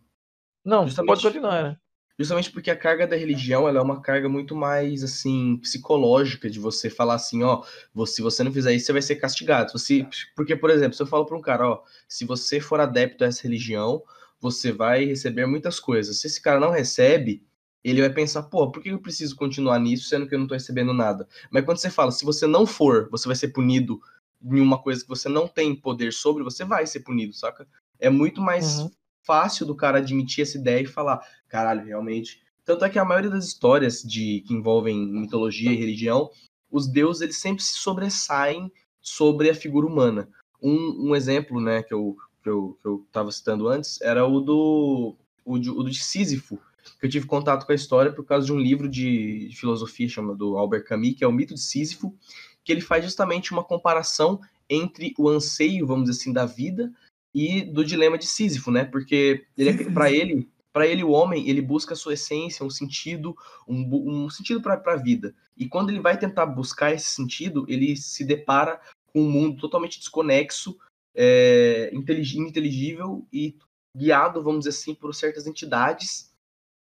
Não, 0.65 0.85
Justamente... 0.85 1.07
pode 1.07 1.21
continuar, 1.23 1.63
né? 1.63 1.77
Justamente 2.19 2.51
porque 2.51 2.69
a 2.69 2.75
carga 2.75 3.07
da 3.07 3.15
religião 3.15 3.65
ela 3.65 3.79
é 3.79 3.81
uma 3.81 4.01
carga 4.01 4.27
muito 4.27 4.53
mais 4.53 5.05
assim 5.05 5.55
psicológica 5.55 6.49
de 6.49 6.59
você 6.59 6.89
falar 6.89 7.13
assim, 7.13 7.43
ó, 7.43 7.63
se 8.05 8.21
você 8.21 8.43
não 8.43 8.51
fizer 8.51 8.73
isso, 8.73 8.87
você 8.87 8.91
vai 8.91 9.01
ser 9.01 9.15
castigado. 9.15 9.71
Você, 9.71 10.05
porque, 10.35 10.53
por 10.53 10.69
exemplo, 10.69 10.95
se 10.95 11.01
eu 11.01 11.07
falo 11.07 11.25
para 11.25 11.37
um 11.37 11.41
cara, 11.41 11.69
ó, 11.69 11.81
se 12.09 12.25
você 12.25 12.59
for 12.59 12.81
adepto 12.81 13.23
a 13.23 13.27
essa 13.27 13.43
religião, 13.43 14.03
você 14.37 14.69
vai 14.69 15.05
receber 15.05 15.45
muitas 15.45 15.79
coisas. 15.79 16.19
Se 16.19 16.27
esse 16.27 16.41
cara 16.41 16.59
não 16.59 16.71
recebe, 16.71 17.41
ele 17.85 18.01
vai 18.01 18.09
pensar, 18.09 18.43
pô, 18.43 18.69
por 18.69 18.83
que 18.83 18.89
eu 18.89 18.99
preciso 18.99 19.37
continuar 19.37 19.79
nisso 19.79 20.09
sendo 20.09 20.27
que 20.27 20.35
eu 20.35 20.39
não 20.39 20.47
tô 20.47 20.55
recebendo 20.55 20.93
nada? 20.93 21.25
Mas 21.49 21.63
quando 21.63 21.77
você 21.77 21.89
fala, 21.89 22.11
se 22.11 22.25
você 22.25 22.45
não 22.45 22.65
for, 22.65 23.07
você 23.09 23.27
vai 23.27 23.35
ser 23.37 23.47
punido 23.49 23.97
em 24.43 24.59
uma 24.59 24.81
coisa 24.81 25.01
que 25.01 25.07
você 25.07 25.29
não 25.29 25.47
tem 25.47 25.73
poder 25.73 26.11
sobre, 26.11 26.43
você 26.43 26.65
vai 26.65 26.85
ser 26.85 26.99
punido, 26.99 27.33
saca? 27.33 27.65
É 27.97 28.09
muito 28.09 28.41
mais 28.41 28.79
uhum. 28.79 28.91
Fácil 29.29 29.63
do 29.63 29.75
cara 29.75 29.99
admitir 29.99 30.41
essa 30.41 30.57
ideia 30.57 30.81
e 30.81 30.87
falar, 30.87 31.21
caralho, 31.47 31.85
realmente. 31.85 32.41
Tanto 32.65 32.83
é 32.83 32.89
que 32.89 32.97
a 32.97 33.05
maioria 33.05 33.29
das 33.29 33.45
histórias 33.45 34.01
de 34.01 34.43
que 34.47 34.55
envolvem 34.55 35.05
mitologia 35.05 35.71
e 35.71 35.75
religião, 35.75 36.31
os 36.71 36.87
deuses 36.87 37.21
eles 37.21 37.37
sempre 37.37 37.63
se 37.63 37.73
sobressaem 37.73 38.71
sobre 38.99 39.47
a 39.47 39.53
figura 39.53 39.85
humana. 39.85 40.27
Um, 40.59 41.09
um 41.09 41.15
exemplo, 41.15 41.61
né, 41.61 41.83
que 41.83 41.93
eu, 41.93 42.17
que 42.41 42.49
eu, 42.49 42.75
que 42.81 42.87
eu 42.87 43.07
tava 43.11 43.31
citando 43.31 43.67
antes, 43.67 44.01
era 44.01 44.25
o 44.25 44.39
do, 44.39 45.15
o 45.45 45.59
de, 45.59 45.69
o 45.69 45.83
de 45.83 46.03
Sísifo, 46.03 46.59
que 46.99 47.05
eu 47.05 47.09
tive 47.09 47.27
contato 47.27 47.67
com 47.67 47.71
a 47.71 47.75
história 47.75 48.11
por 48.11 48.25
causa 48.25 48.47
de 48.47 48.51
um 48.51 48.59
livro 48.59 48.89
de, 48.89 49.47
de 49.47 49.55
filosofia 49.55 50.09
chamado 50.09 50.57
Albert 50.57 50.85
Camus, 50.85 51.13
que 51.15 51.23
é 51.23 51.27
o 51.27 51.31
Mito 51.31 51.53
de 51.53 51.61
Sísifo, 51.61 52.15
que 52.63 52.71
ele 52.71 52.81
faz 52.81 53.05
justamente 53.05 53.51
uma 53.51 53.63
comparação 53.63 54.41
entre 54.67 55.13
o 55.19 55.29
anseio, 55.29 55.85
vamos 55.85 56.09
dizer 56.09 56.19
assim, 56.19 56.33
da 56.33 56.47
vida 56.47 56.91
e 57.33 57.61
do 57.61 57.83
dilema 57.85 58.17
de 58.17 58.25
Sísifo, 58.25 58.71
né? 58.71 58.85
Porque 58.85 59.45
ele, 59.57 59.69
é, 59.69 59.91
para 59.91 60.11
ele, 60.11 60.49
para 60.73 60.87
ele 60.87 61.03
o 61.03 61.11
homem, 61.11 61.47
ele 61.49 61.61
busca 61.61 61.93
a 61.93 61.97
sua 61.97 62.13
essência, 62.13 62.65
um 62.65 62.69
sentido, 62.69 63.35
um, 63.67 64.25
um 64.25 64.29
sentido 64.29 64.61
para 64.61 64.81
a 64.85 64.95
vida. 64.95 65.35
E 65.57 65.67
quando 65.67 65.89
ele 65.89 65.99
vai 65.99 66.17
tentar 66.17 66.45
buscar 66.45 66.93
esse 66.93 67.09
sentido, 67.09 67.65
ele 67.67 67.95
se 67.95 68.23
depara 68.23 68.79
com 69.07 69.21
um 69.21 69.29
mundo 69.29 69.59
totalmente 69.59 69.99
desconexo, 69.99 70.77
é, 71.15 71.91
inteligível 71.93 73.27
e 73.33 73.57
guiado, 73.95 74.43
vamos 74.43 74.59
dizer 74.59 74.69
assim, 74.69 74.95
por 74.95 75.13
certas 75.13 75.47
entidades 75.47 76.31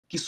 que, 0.08 0.18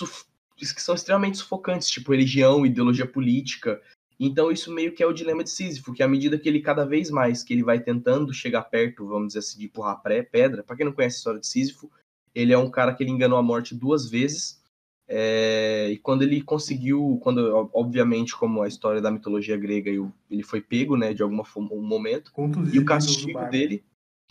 que 0.56 0.82
são 0.82 0.94
extremamente 0.94 1.38
sufocantes, 1.38 1.88
tipo 1.88 2.12
religião, 2.12 2.66
ideologia 2.66 3.06
política. 3.06 3.80
Então 4.22 4.52
isso 4.52 4.70
meio 4.70 4.92
que 4.92 5.02
é 5.02 5.06
o 5.06 5.14
dilema 5.14 5.42
de 5.42 5.48
Sísifo, 5.48 5.94
que 5.94 6.02
à 6.02 6.08
medida 6.08 6.38
que 6.38 6.46
ele 6.46 6.60
cada 6.60 6.84
vez 6.84 7.10
mais 7.10 7.42
que 7.42 7.54
ele 7.54 7.62
vai 7.62 7.80
tentando 7.80 8.34
chegar 8.34 8.62
perto, 8.64 9.06
vamos 9.06 9.28
dizer 9.28 9.38
assim, 9.38 9.58
de 9.58 9.64
empurrar 9.64 10.02
pré, 10.02 10.22
pedra, 10.22 10.62
para 10.62 10.76
quem 10.76 10.84
não 10.84 10.92
conhece 10.92 11.16
a 11.16 11.18
história 11.18 11.40
de 11.40 11.46
Sísifo, 11.46 11.90
ele 12.34 12.52
é 12.52 12.58
um 12.58 12.70
cara 12.70 12.94
que 12.94 13.02
ele 13.02 13.10
enganou 13.10 13.38
a 13.38 13.42
morte 13.42 13.74
duas 13.74 14.10
vezes. 14.10 14.60
É, 15.08 15.88
e 15.90 15.98
quando 15.98 16.22
ele 16.22 16.42
conseguiu, 16.42 17.18
quando 17.22 17.70
obviamente 17.72 18.36
como 18.36 18.62
a 18.62 18.68
história 18.68 19.00
da 19.00 19.10
mitologia 19.10 19.56
grega, 19.56 19.90
ele 20.30 20.42
foi 20.42 20.60
pego, 20.60 20.96
né, 20.96 21.14
de 21.14 21.22
algum 21.22 21.42
um 21.56 21.82
momento, 21.82 22.30
e 22.72 22.78
o 22.78 22.84
castigo 22.84 23.44
dele 23.48 23.82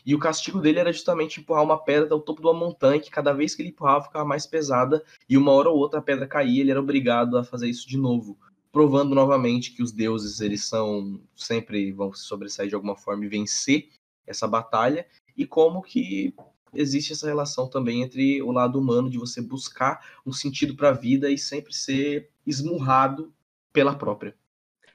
e 0.06 0.16
o 0.16 0.20
castigo 0.20 0.62
dele 0.62 0.80
era 0.80 0.94
justamente 0.94 1.40
empurrar 1.40 1.64
uma 1.64 1.78
pedra 1.78 2.14
ao 2.14 2.22
topo 2.22 2.42
de 2.42 2.48
uma 2.48 2.54
montanha, 2.54 3.00
que 3.00 3.12
cada 3.12 3.34
vez 3.34 3.54
que 3.54 3.62
ele 3.62 3.70
empurrava 3.70 4.06
ficava 4.06 4.26
mais 4.26 4.46
pesada, 4.46 5.04
e 5.28 5.38
uma 5.38 5.52
hora 5.52 5.70
ou 5.70 5.78
outra 5.78 6.00
a 6.00 6.02
pedra 6.02 6.26
caía, 6.26 6.62
ele 6.62 6.72
era 6.72 6.80
obrigado 6.80 7.38
a 7.38 7.44
fazer 7.44 7.68
isso 7.68 7.88
de 7.88 7.98
novo, 7.98 8.38
provando 8.72 9.16
novamente 9.16 9.72
que 9.72 9.82
os 9.82 9.92
deuses, 9.92 10.40
eles 10.42 10.66
são 10.66 11.20
sempre 11.36 11.92
vão 11.92 12.14
se 12.14 12.24
sobressair 12.24 12.70
de 12.70 12.76
alguma 12.76 12.96
forma 12.96 13.26
e 13.26 13.30
vencer 13.30 13.90
essa 14.26 14.48
batalha, 14.48 15.08
e 15.36 15.46
como 15.46 15.82
que 15.82 16.36
existe 16.74 17.14
essa 17.14 17.28
relação 17.28 17.68
também 17.68 18.04
entre 18.04 18.42
o 18.42 18.52
lado 18.52 18.80
humano 18.80 19.10
de 19.10 19.18
você 19.18 19.42
buscar 19.42 20.06
um 20.26 20.32
sentido 20.32 20.76
para 20.76 20.90
a 20.90 20.94
vida 20.94 21.30
e 21.32 21.38
sempre 21.38 21.74
ser 21.74 22.30
esmurrado 22.46 23.34
pela 23.74 23.96
própria. 23.96 24.36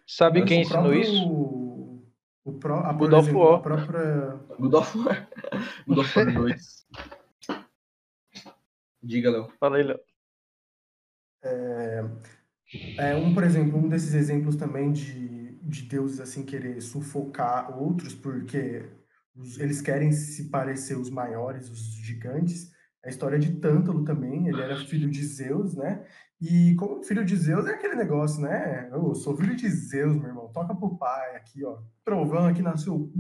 Sabe 0.07 0.41
Mas 0.41 0.49
quem 0.49 0.63
ensinou 0.63 0.83
próprio... 0.83 1.03
isso? 1.03 2.05
O 2.45 2.53
pro, 2.53 2.75
a, 2.75 2.93
God 2.93 3.13
of 3.15 3.33
War. 3.33 3.55
A 3.55 3.61
própria... 3.61 4.41
God 4.59 4.75
of 4.75 4.99
War. 4.99 5.29
God 5.89 5.99
of 5.99 6.19
War 6.19 6.33
2. 6.33 6.87
Diga, 9.03 9.31
Léo. 9.31 9.51
Fala 9.59 9.79
aí, 9.79 9.83
Léo. 9.83 10.01
É, 11.43 12.05
é, 12.99 13.15
um, 13.15 13.33
por 13.33 13.45
exemplo, 13.45 13.79
um 13.79 13.89
desses 13.89 14.15
exemplos 14.15 14.57
também 14.57 14.93
de, 14.93 15.59
de 15.63 15.83
deuses 15.83 16.21
assim 16.21 16.43
querer 16.45 16.81
sufocar 16.81 17.77
outros 17.79 18.15
porque 18.15 18.85
os, 19.37 19.59
eles 19.59 19.81
querem 19.81 20.13
se 20.13 20.49
parecer 20.49 20.97
os 20.97 21.11
maiores, 21.11 21.71
os 21.71 21.95
gigantes. 21.97 22.73
A 23.05 23.09
história 23.09 23.39
de 23.39 23.53
Tântalo 23.57 24.03
também, 24.03 24.49
ele 24.49 24.63
era 24.63 24.77
filho 24.87 25.11
de 25.11 25.23
Zeus, 25.25 25.75
né? 25.75 26.05
E 26.41 26.75
como 26.77 27.03
filho 27.03 27.25
de 27.25 27.37
Zeus 27.37 27.67
é 27.67 27.75
aquele 27.75 27.95
negócio, 27.95 28.41
né? 28.41 28.89
Eu 28.91 29.15
sou 29.15 29.37
filho 29.37 29.55
de 29.55 29.69
Zeus, 29.69 30.17
meu 30.17 30.29
irmão. 30.29 30.51
Toca 30.53 30.75
pro 30.75 30.97
pai 30.97 31.37
aqui, 31.37 31.65
ó. 31.65 31.79
Trovão 32.05 32.47
aqui 32.47 32.63
nasceu. 32.63 33.13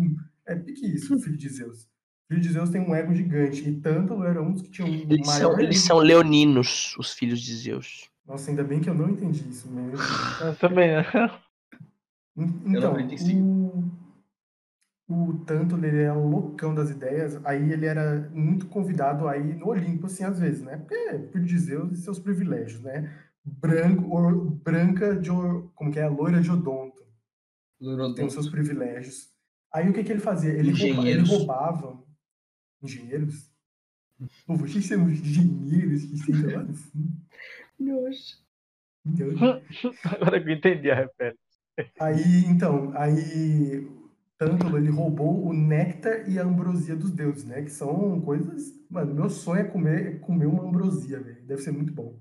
É 0.46 0.54
pique 0.54 0.86
isso, 0.86 1.18
filho 1.20 1.36
de 1.36 1.48
Zeus. 1.48 1.88
Filho 2.28 2.40
de 2.40 2.52
Zeus 2.52 2.70
tem 2.70 2.80
um 2.80 2.94
ego 2.94 3.14
gigante. 3.14 3.68
E 3.68 3.80
tanto 3.80 4.24
era 4.24 4.42
um 4.42 4.52
dos 4.52 4.62
que 4.62 4.70
tinham 4.70 4.88
um 4.88 4.94
eles 4.94 5.26
maior. 5.26 5.52
São, 5.52 5.60
eles 5.60 5.80
são 5.80 5.98
leoninos, 5.98 6.94
os 6.98 7.12
filhos 7.12 7.40
de 7.40 7.54
Zeus. 7.54 8.10
Nossa, 8.26 8.50
ainda 8.50 8.64
bem 8.64 8.80
que 8.80 8.88
eu 8.88 8.94
não 8.94 9.10
entendi 9.10 9.48
isso 9.48 9.70
mesmo. 9.70 9.98
Eu 10.40 10.56
também, 10.56 10.92
né? 10.92 11.04
Então, 12.36 12.96
o, 15.08 15.30
o 15.30 15.44
Tanto 15.44 15.76
ele 15.76 16.02
era 16.02 16.18
um 16.18 16.28
loucão 16.28 16.74
das 16.74 16.90
ideias, 16.90 17.38
aí 17.44 17.70
ele 17.70 17.86
era 17.86 18.28
muito 18.32 18.66
convidado 18.66 19.28
aí 19.28 19.54
no 19.54 19.68
Olimpo, 19.68 20.06
assim, 20.06 20.24
às 20.24 20.40
vezes, 20.40 20.62
né? 20.62 20.78
Porque 20.78 21.18
por 21.30 21.46
Zeus 21.46 21.92
e 21.92 22.02
seus 22.02 22.18
privilégios, 22.18 22.80
né? 22.80 23.14
Branco, 23.44 24.10
or, 24.10 24.34
branca 24.34 25.14
de, 25.14 25.28
como 25.74 25.92
que 25.92 26.00
é? 26.00 26.08
Loira 26.08 26.40
de 26.40 26.50
odonto. 26.50 27.04
Loirodonto. 27.80 28.16
Tem 28.16 28.26
os 28.26 28.32
seus 28.32 28.48
privilégios. 28.48 29.28
Aí 29.72 29.88
o 29.88 29.92
que 29.92 30.02
que 30.02 30.12
ele 30.12 30.20
fazia? 30.20 30.52
Ele, 30.52 30.72
roubava, 30.72 31.08
ele 31.08 31.28
roubava 31.28 32.04
engenheiros. 32.82 33.52
Pô, 34.46 34.56
vocês 34.56 34.86
são 34.86 35.08
engenheiros 35.10 36.04
que 36.24 36.32
lá 36.32 36.66
Nossa. 37.78 38.36
Agora 40.04 40.42
que 40.42 40.48
eu 40.48 40.54
entendi 40.54 40.90
a 40.90 40.94
referência. 40.94 41.38
Aí, 42.00 42.44
então, 42.46 42.92
aí 42.96 43.86
Tântalo, 44.38 44.78
ele 44.78 44.90
roubou 44.90 45.46
o 45.46 45.52
néctar 45.52 46.28
e 46.28 46.38
a 46.38 46.44
ambrosia 46.44 46.96
dos 46.96 47.10
deuses, 47.10 47.44
né? 47.44 47.62
Que 47.62 47.70
são 47.70 48.20
coisas. 48.20 48.72
Mano, 48.90 49.14
meu 49.14 49.30
sonho 49.30 49.60
é 49.60 49.64
comer, 49.64 50.20
comer 50.20 50.46
uma 50.46 50.64
ambrosia, 50.64 51.20
velho. 51.20 51.44
Deve 51.44 51.62
ser 51.62 51.72
muito 51.72 51.92
bom. 51.92 52.18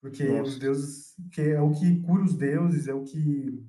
Porque 0.00 0.24
Nossa. 0.24 0.50
os 0.50 0.58
deuses. 0.58 1.14
Que 1.32 1.42
é 1.42 1.60
o 1.60 1.72
que 1.72 2.00
cura 2.00 2.24
os 2.24 2.34
deuses, 2.34 2.88
é 2.88 2.94
o 2.94 3.04
que. 3.04 3.64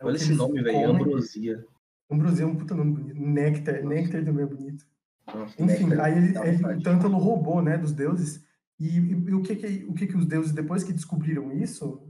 É 0.00 0.04
Olha 0.04 0.14
o 0.14 0.18
que 0.18 0.24
esse 0.24 0.34
nome, 0.34 0.62
velho. 0.62 0.90
Ambrosia. 0.90 1.66
Ambrosia 2.10 2.44
é 2.44 2.46
um 2.46 2.56
puta 2.56 2.74
nome 2.74 2.92
bonito. 2.92 3.20
Néctar. 3.20 3.84
Néctar 3.84 4.24
também 4.24 4.44
é 4.44 4.48
bonito. 4.48 4.86
Nossa, 5.26 5.62
Enfim, 5.62 5.92
aí 5.94 6.16
ele, 6.16 6.38
ele, 6.38 6.64
o 6.64 6.82
Tântalo 6.82 7.18
roubou, 7.18 7.60
né, 7.60 7.76
dos 7.76 7.92
deuses. 7.92 8.44
E, 8.78 8.88
e, 8.88 9.12
e, 9.12 9.34
o, 9.34 9.42
que 9.42 9.56
que, 9.56 9.84
o 9.84 9.94
que 9.94 10.06
que 10.06 10.16
os 10.16 10.26
deuses, 10.26 10.52
depois 10.52 10.84
que 10.84 10.92
descobriram 10.92 11.52
isso, 11.52 12.06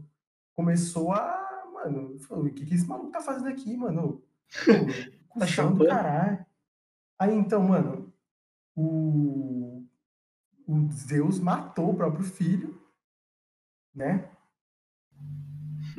começou 0.55 1.13
a. 1.13 1.45
Mano, 1.73 2.19
falou, 2.21 2.47
o 2.47 2.51
que 2.53 2.67
que 2.67 2.75
esse 2.75 2.87
maluco 2.87 3.11
tá 3.11 3.21
fazendo 3.21 3.49
aqui, 3.49 3.77
mano? 3.77 4.23
tá 5.39 5.47
chapando 5.47 5.87
caralho. 5.87 6.45
Aí 7.19 7.35
então, 7.35 7.63
mano, 7.63 8.13
o, 8.75 9.85
o 10.67 10.91
Zeus 10.91 11.39
matou 11.39 11.91
o 11.91 11.97
próprio 11.97 12.25
filho, 12.25 12.81
né? 13.95 14.29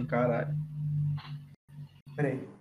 Caralho. 0.07 0.55
Peraí. 2.15 2.56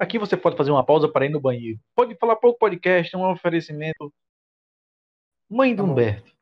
Aqui 0.00 0.18
você 0.18 0.34
pode 0.34 0.56
fazer 0.56 0.70
uma 0.70 0.82
pausa 0.82 1.06
para 1.06 1.26
ir 1.26 1.28
no 1.28 1.38
banheiro. 1.38 1.78
Pode 1.94 2.14
falar 2.14 2.34
pouco 2.36 2.58
podcast, 2.58 3.14
um 3.14 3.30
oferecimento. 3.30 4.10
Mãe 5.46 5.76
do 5.76 5.84
tá 5.84 5.90
Humberto. 5.90 6.34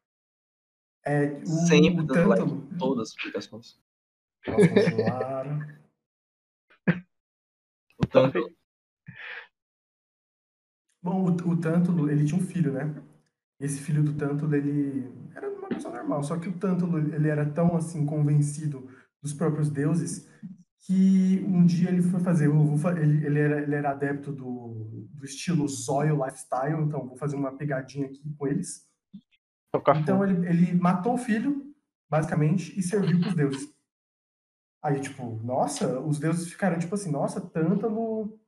É, 1.05 1.33
o, 1.43 1.47
Sempre 1.67 2.05
o 2.05 2.07
tanto... 2.07 2.79
todas 2.79 3.03
as 3.03 3.09
explicações. 3.09 3.77
Posso 4.45 4.69
continuar? 4.69 5.77
o 8.01 8.07
Tântalo. 8.07 8.57
Bom, 11.03 11.25
o, 11.25 11.51
o 11.51 11.61
Tântalo, 11.61 12.09
ele 12.09 12.25
tinha 12.25 12.41
um 12.41 12.47
filho, 12.47 12.73
né? 12.73 12.95
Esse 13.59 13.81
filho 13.81 14.05
do 14.05 14.17
Tântalo, 14.17 14.55
ele 14.55 15.13
era 15.35 15.51
uma 15.51 15.69
pessoa 15.69 15.93
normal, 15.95 16.23
só 16.23 16.39
que 16.39 16.49
o 16.49 16.57
Tântalo, 16.57 16.99
ele 17.13 17.29
era 17.29 17.45
tão, 17.45 17.77
assim, 17.77 18.07
convencido 18.07 18.89
dos 19.21 19.33
próprios 19.33 19.69
deuses 19.69 20.29
que 20.81 21.45
um 21.47 21.67
dia 21.67 21.91
ele 21.91 22.03
foi 22.03 22.21
fazer, 22.21 22.49
ele, 23.01 23.27
ele, 23.27 23.39
era, 23.39 23.61
ele 23.63 23.75
era 23.75 23.91
adepto 23.91 24.33
do, 24.33 25.07
do 25.13 25.25
estilo 25.25 25.69
Zóio 25.69 26.25
Lifestyle, 26.25 26.83
então 26.83 27.07
vou 27.07 27.17
fazer 27.17 27.37
uma 27.37 27.57
pegadinha 27.57 28.07
aqui 28.07 28.23
com 28.37 28.47
eles. 28.47 28.89
Então 30.03 30.25
ele, 30.25 30.47
ele 30.49 30.75
matou 30.75 31.15
o 31.15 31.19
filho, 31.19 31.75
basicamente, 32.09 32.79
e 32.79 32.83
serviu 32.83 33.21
para 33.21 33.29
os 33.29 33.35
deuses. 33.35 33.79
Aí, 34.83 35.01
tipo, 35.01 35.41
nossa, 35.43 36.01
os 36.01 36.19
deuses 36.19 36.51
ficaram 36.51 36.79
tipo 36.79 36.95
assim, 36.95 37.11
nossa, 37.11 37.41
Tântalo, 37.41 38.39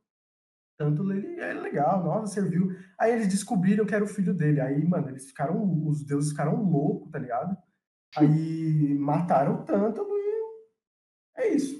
Tântalo 0.79 1.13
ele 1.13 1.39
é 1.39 1.53
legal, 1.53 2.03
nossa, 2.03 2.33
serviu. 2.33 2.75
Aí 2.97 3.11
eles 3.11 3.27
descobriram 3.27 3.85
que 3.85 3.93
era 3.93 4.03
o 4.03 4.07
filho 4.07 4.33
dele. 4.33 4.61
Aí, 4.61 4.83
mano, 4.87 5.09
eles 5.09 5.27
ficaram, 5.27 5.61
os 5.85 6.03
deuses 6.03 6.31
ficaram 6.31 6.63
loucos, 6.63 7.11
tá 7.11 7.19
ligado? 7.19 7.55
Aí 8.15 8.93
mataram 8.97 9.55
o 9.55 9.63
Tântalo 9.63 10.20
é 11.41 11.55
isso. 11.55 11.79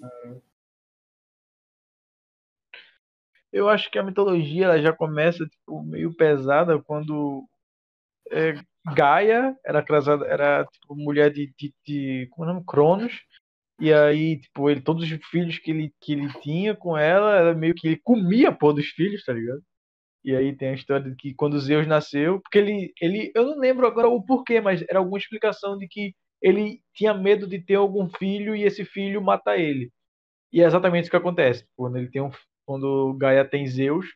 eu 3.52 3.67
acho 3.69 3.91
que 3.91 4.00
a 4.00 4.04
mitologia 4.04 4.65
ela 4.65 4.82
já 4.82 4.93
começa 4.93 5.45
tipo, 5.45 5.84
meio 5.84 6.13
pesada 6.15 6.82
quando 6.82 7.45
é, 8.32 8.54
Gaia 8.95 9.56
era 9.65 9.84
casada, 9.84 10.26
era 10.26 10.65
tipo, 10.65 10.95
mulher 10.95 11.32
de, 11.32 11.54
de, 11.58 11.74
de 11.86 12.28
como 12.32 12.47
é 12.47 12.52
o 12.52 12.54
nome? 12.56 12.65
Cronos. 12.65 13.13
E 13.80 13.93
aí, 13.93 14.39
tipo, 14.39 14.69
ele, 14.69 14.82
todos 14.82 15.04
os 15.04 15.19
filhos 15.30 15.58
que 15.60 15.71
ele, 15.71 15.93
que 16.02 16.13
ele 16.13 16.32
tinha 16.41 16.76
com 16.76 16.97
ela, 16.97 17.36
era 17.36 17.54
meio 17.56 17.74
que 17.76 17.88
ele 17.88 17.97
comia 17.97 18.52
pô 18.52 18.74
dos 18.74 18.88
filhos, 18.89 19.24
tá 19.26 19.34
ligado? 19.34 19.62
E 20.24 20.36
aí 20.36 20.56
tem 20.56 20.69
a 20.69 20.74
história 20.74 21.10
de 21.10 21.15
que 21.15 21.34
quando 21.34 21.60
Zeus 21.60 21.88
nasceu, 21.88 22.39
porque 22.41 22.60
ele, 22.60 22.93
ele, 23.02 23.32
eu 23.36 23.45
não 23.45 23.60
lembro 23.60 23.88
agora 23.88 24.08
o 24.08 24.24
porquê, 24.24 24.62
mas 24.62 24.84
era 24.89 25.00
alguma 25.00 25.17
explicação 25.17 25.78
de 25.78 25.88
que 25.88 26.13
ele 26.41 26.82
tinha 26.93 27.13
medo 27.13 27.47
de 27.47 27.60
ter 27.60 27.75
algum 27.75 28.10
filho 28.10 28.56
e 28.56 28.63
esse 28.63 28.84
filho 28.86 29.21
mata 29.21 29.58
ele. 29.58 29.91
E 30.51 30.62
é 30.62 30.65
exatamente 30.65 31.04
isso 31.04 31.12
que 31.12 31.17
acontece. 31.17 31.65
Quando 31.75 31.97
ele 31.97 32.10
tem 32.10 32.21
um, 32.21 32.32
quando 32.65 33.13
Gaia 33.15 33.45
tem 33.45 33.65
Zeus, 33.67 34.08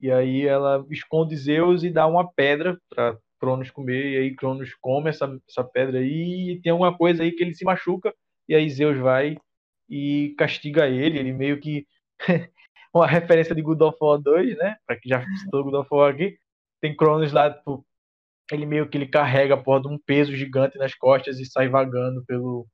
e 0.00 0.10
aí 0.10 0.46
ela 0.46 0.84
esconde 0.90 1.36
Zeus 1.36 1.84
e 1.84 1.90
dá 1.90 2.06
uma 2.06 2.30
pedra 2.32 2.78
para 2.88 3.18
Cronos 3.38 3.70
comer, 3.70 4.12
e 4.12 4.16
aí 4.18 4.34
Cronos 4.34 4.74
come 4.80 5.10
essa, 5.10 5.38
essa 5.48 5.64
pedra 5.64 5.98
aí, 5.98 6.52
e 6.52 6.60
tem 6.62 6.72
alguma 6.72 6.96
coisa 6.96 7.22
aí 7.22 7.32
que 7.32 7.42
ele 7.42 7.54
se 7.54 7.64
machuca, 7.64 8.14
e 8.48 8.54
aí 8.54 8.68
Zeus 8.70 8.98
vai 8.98 9.36
e 9.88 10.34
castiga 10.38 10.88
ele, 10.88 11.18
ele 11.18 11.32
meio 11.32 11.60
que 11.60 11.86
uma 12.94 13.06
referência 13.06 13.54
de 13.54 13.62
God 13.62 13.80
of 13.82 13.98
War 14.00 14.18
2, 14.18 14.56
né? 14.56 14.76
Pra 14.86 14.96
quem 14.96 15.10
já 15.10 15.24
citou 15.38 15.64
God 15.64 15.74
of 15.74 15.88
War 15.92 16.12
aqui, 16.12 16.38
tem 16.80 16.96
Cronos 16.96 17.32
lá, 17.32 17.52
tipo, 17.52 17.84
ele 18.54 18.66
meio 18.66 18.88
que 18.88 18.96
ele 18.96 19.06
carrega 19.06 19.54
a 19.54 19.62
porra 19.62 19.82
de 19.82 19.88
um 19.88 19.98
peso 19.98 20.34
gigante 20.34 20.78
nas 20.78 20.94
costas 20.94 21.38
e 21.38 21.44
sai 21.44 21.68
vagando 21.68 22.24
pelo, 22.26 22.66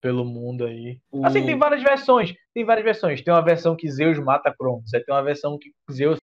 pelo 0.00 0.24
mundo 0.24 0.64
aí. 0.64 0.98
O... 1.10 1.24
Assim, 1.24 1.44
tem 1.44 1.58
várias 1.58 1.82
versões. 1.82 2.34
Tem 2.52 2.64
várias 2.64 2.84
versões. 2.84 3.22
Tem 3.22 3.32
uma 3.32 3.44
versão 3.44 3.76
que 3.76 3.90
Zeus 3.90 4.18
mata 4.18 4.54
Cronos. 4.56 4.92
Aí 4.92 5.02
tem 5.04 5.14
uma 5.14 5.22
versão 5.22 5.58
que 5.58 5.70
Zeus 5.90 6.18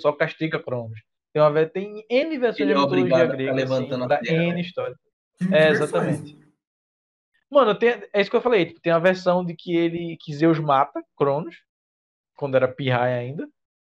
só 0.00 0.12
castiga 0.12 0.62
Cronos. 0.62 1.00
Tem, 1.32 1.42
uma, 1.42 1.66
tem 1.66 2.04
N 2.10 2.38
versões 2.38 2.60
ele 2.60 2.74
de 2.74 2.78
é 2.78 2.82
mitologia 2.82 3.26
grega. 3.26 3.52
Levantando 3.52 4.12
assim, 4.12 4.34
N 4.34 4.60
história. 4.60 4.96
É, 5.50 5.68
exatamente. 5.70 6.36
Mano, 7.50 7.74
tem, 7.74 8.02
é 8.12 8.20
isso 8.20 8.30
que 8.30 8.36
eu 8.36 8.42
falei. 8.42 8.66
Tipo, 8.66 8.80
tem 8.80 8.92
a 8.92 8.98
versão 8.98 9.44
de 9.44 9.54
que 9.54 9.76
ele 9.76 10.16
que 10.20 10.32
Zeus 10.34 10.58
mata 10.58 11.02
Cronos, 11.16 11.56
quando 12.36 12.54
era 12.54 12.68
pirraia 12.68 13.18
ainda. 13.18 13.48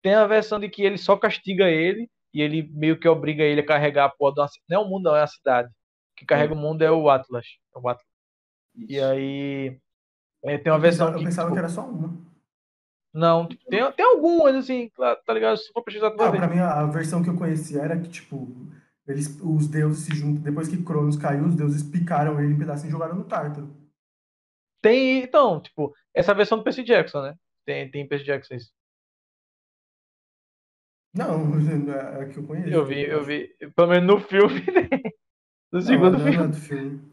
Tem 0.02 0.14
a 0.14 0.26
versão 0.26 0.58
de 0.58 0.68
que 0.68 0.82
ele 0.82 0.98
só 0.98 1.16
castiga 1.16 1.68
ele 1.68 2.08
e 2.32 2.40
ele 2.40 2.68
meio 2.72 2.98
que 2.98 3.08
obriga 3.08 3.42
ele 3.42 3.60
a 3.60 3.66
carregar 3.66 4.06
a 4.06 4.08
porra 4.08 4.34
de 4.34 4.40
uma, 4.40 4.48
Não 4.68 4.80
é 4.80 4.84
o 4.84 4.88
mundo, 4.88 5.04
não, 5.04 5.16
é 5.16 5.22
a 5.22 5.26
cidade. 5.26 5.68
O 5.68 6.16
que 6.16 6.26
carrega 6.26 6.54
é. 6.54 6.56
o 6.56 6.58
mundo 6.58 6.82
é 6.82 6.90
o 6.90 7.08
Atlas. 7.10 7.46
É 7.74 7.78
o 7.78 7.88
Atlas. 7.88 8.06
E 8.74 9.00
aí. 9.00 9.78
É, 10.44 10.58
tem 10.58 10.72
uma 10.72 10.78
eu 10.78 10.82
versão 10.82 11.06
pensava, 11.06 11.12
que. 11.12 11.24
Eu 11.24 11.28
pensava 11.28 11.48
tipo, 11.48 11.54
que 11.54 11.58
era 11.58 11.68
só 11.68 11.82
uma. 11.82 12.32
Não, 13.14 13.46
tem, 13.46 13.92
tem 13.92 14.06
algumas, 14.06 14.54
assim, 14.54 14.90
tá 14.96 15.34
ligado? 15.34 15.58
Se 15.58 15.70
for 15.70 15.82
precisar 15.82 16.08
ah, 16.08 16.10
pra 16.12 16.48
mim, 16.48 16.58
a 16.58 16.86
versão 16.86 17.22
que 17.22 17.28
eu 17.28 17.36
conhecia 17.36 17.82
era 17.82 18.00
que, 18.00 18.08
tipo, 18.08 18.48
eles, 19.06 19.38
os 19.42 19.68
deuses 19.68 20.06
se 20.06 20.14
juntam. 20.14 20.42
Depois 20.42 20.66
que 20.66 20.82
Cronos 20.82 21.16
caiu, 21.16 21.44
os 21.44 21.54
deuses 21.54 21.82
picaram 21.82 22.40
ele 22.40 22.54
em 22.54 22.58
pedaços 22.58 22.86
e 22.86 22.90
jogaram 22.90 23.14
no 23.14 23.24
Tártaro. 23.24 23.70
Tem, 24.80 25.22
então, 25.22 25.60
tipo, 25.60 25.94
essa 26.14 26.32
versão 26.32 26.56
do 26.56 26.64
Percy 26.64 26.82
Jackson, 26.82 27.20
né? 27.20 27.34
Tem, 27.66 27.90
tem 27.90 28.08
Percy 28.08 28.24
Jackson 28.24 28.54
isso. 28.54 28.72
Não, 31.14 31.52
é 32.20 32.26
que 32.26 32.38
eu 32.38 32.46
conheço. 32.46 32.70
Eu 32.70 32.84
vi, 32.84 33.02
eu 33.02 33.24
vi. 33.24 33.48
Pelo 33.74 33.88
menos 33.88 34.06
no 34.06 34.20
filme, 34.20 34.60
né? 34.72 34.88
No 35.70 35.80
segundo 35.80 36.18
não, 36.18 36.20
filme. 36.20 36.36
Não, 36.36 36.44
é 36.44 36.48
do 36.48 36.56
filme. 36.56 37.12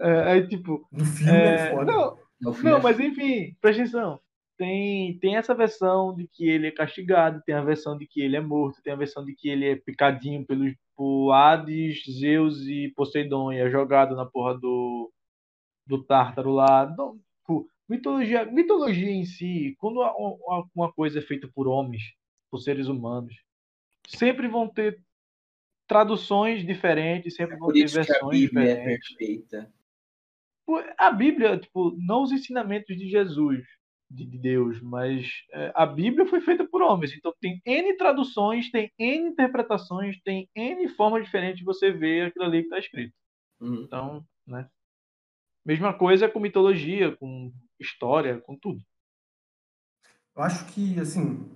É, 0.00 0.30
aí, 0.30 0.46
tipo. 0.46 0.86
No 0.92 1.04
filme 1.04 1.32
é, 1.32 1.54
é 1.54 1.70
foda. 1.72 1.90
Não, 1.90 2.18
não, 2.40 2.80
mas 2.80 3.00
enfim, 3.00 3.56
presta 3.60 3.82
atenção. 3.82 4.20
Tem, 4.56 5.18
tem 5.18 5.36
essa 5.36 5.54
versão 5.54 6.14
de 6.14 6.28
que 6.28 6.48
ele 6.48 6.68
é 6.68 6.70
castigado, 6.70 7.42
tem 7.44 7.54
a 7.56 7.64
versão 7.64 7.98
de 7.98 8.06
que 8.06 8.20
ele 8.20 8.36
é 8.36 8.40
morto, 8.40 8.80
tem 8.82 8.92
a 8.92 8.96
versão 8.96 9.24
de 9.24 9.34
que 9.34 9.48
ele 9.48 9.66
é 9.66 9.76
picadinho 9.76 10.46
pelos 10.46 10.72
por 10.98 11.32
Hades, 11.32 12.02
Zeus 12.18 12.66
e 12.66 12.92
Poseidon 12.96 13.52
e 13.52 13.58
é 13.58 13.70
jogado 13.70 14.16
na 14.16 14.26
porra 14.26 14.58
do, 14.58 15.12
do 15.86 16.02
Tártaro 16.02 16.50
lá. 16.50 16.92
Não, 16.98 17.16
tipo, 17.38 17.68
mitologia, 17.88 18.44
mitologia 18.44 19.10
em 19.10 19.24
si, 19.24 19.76
quando 19.78 20.00
uma 20.74 20.92
coisa 20.92 21.20
é 21.20 21.22
feita 21.22 21.48
por 21.54 21.68
homens, 21.68 22.02
por 22.50 22.58
seres 22.58 22.88
humanos, 22.88 23.34
sempre 24.06 24.48
vão 24.48 24.68
ter 24.68 25.00
traduções 25.86 26.64
diferentes, 26.64 27.34
sempre 27.34 27.56
é 27.56 27.58
vão 27.58 27.72
ter 27.72 27.88
versões 27.88 28.22
a 28.22 28.28
Bíblia 28.28 28.66
diferentes. 28.66 29.10
É 29.10 29.16
perfeita. 29.16 29.72
A 30.98 31.10
Bíblia, 31.10 31.58
tipo, 31.58 31.96
não 31.98 32.22
os 32.22 32.30
ensinamentos 32.30 32.96
de 32.96 33.08
Jesus, 33.08 33.64
de, 34.10 34.24
Deus, 34.24 34.80
mas 34.80 35.44
é, 35.52 35.72
a 35.74 35.84
Bíblia 35.86 36.26
foi 36.26 36.40
feita 36.40 36.66
por 36.66 36.82
homens, 36.82 37.14
então 37.14 37.34
tem 37.40 37.60
N 37.64 37.96
traduções, 37.96 38.70
tem 38.70 38.90
N 38.98 39.28
interpretações, 39.28 40.20
tem 40.22 40.48
N 40.54 40.88
formas 40.88 41.24
diferentes 41.24 41.58
de 41.58 41.64
você 41.64 41.90
ver 41.90 42.26
aquilo 42.26 42.44
ali 42.44 42.60
que 42.60 42.66
está 42.66 42.78
escrito. 42.78 43.14
Uhum. 43.60 43.82
Então, 43.82 44.26
né? 44.46 44.68
Mesma 45.64 45.92
coisa 45.92 46.28
com 46.28 46.40
mitologia, 46.40 47.14
com 47.16 47.52
história, 47.78 48.40
com 48.40 48.56
tudo. 48.56 48.82
Eu 50.34 50.42
acho 50.42 50.66
que, 50.72 50.98
assim, 50.98 51.50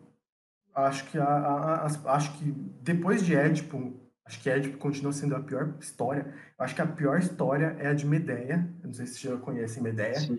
acho 0.75 1.05
que, 1.11 1.19
a, 1.19 1.25
a, 1.25 1.87
a, 1.87 2.15
acho 2.15 2.39
que 2.39 2.45
depois 2.83 3.25
de 3.25 3.35
Édipo, 3.35 4.01
acho 4.25 4.41
que 4.41 4.51
Édipo 4.51 4.79
continua 4.79 5.13
sendo 5.13 5.37
a 5.37 5.41
pior 5.41 5.75
história. 5.81 6.33
Acho 6.59 6.75
que 6.75 6.83
a 6.83 6.87
pior 6.87 7.19
história 7.19 7.77
é 7.79 7.89
a 7.89 7.95
de 7.95 8.07
Medeia. 8.07 8.69
Eu 8.83 8.87
não 8.87 8.95
sei 8.95 9.07
se 9.07 9.15
vocês 9.15 9.35
já 9.35 9.41
conhecem 9.41 9.83
Medeia. 9.83 10.21
Sim. 10.21 10.39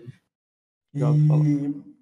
E, 0.94 1.02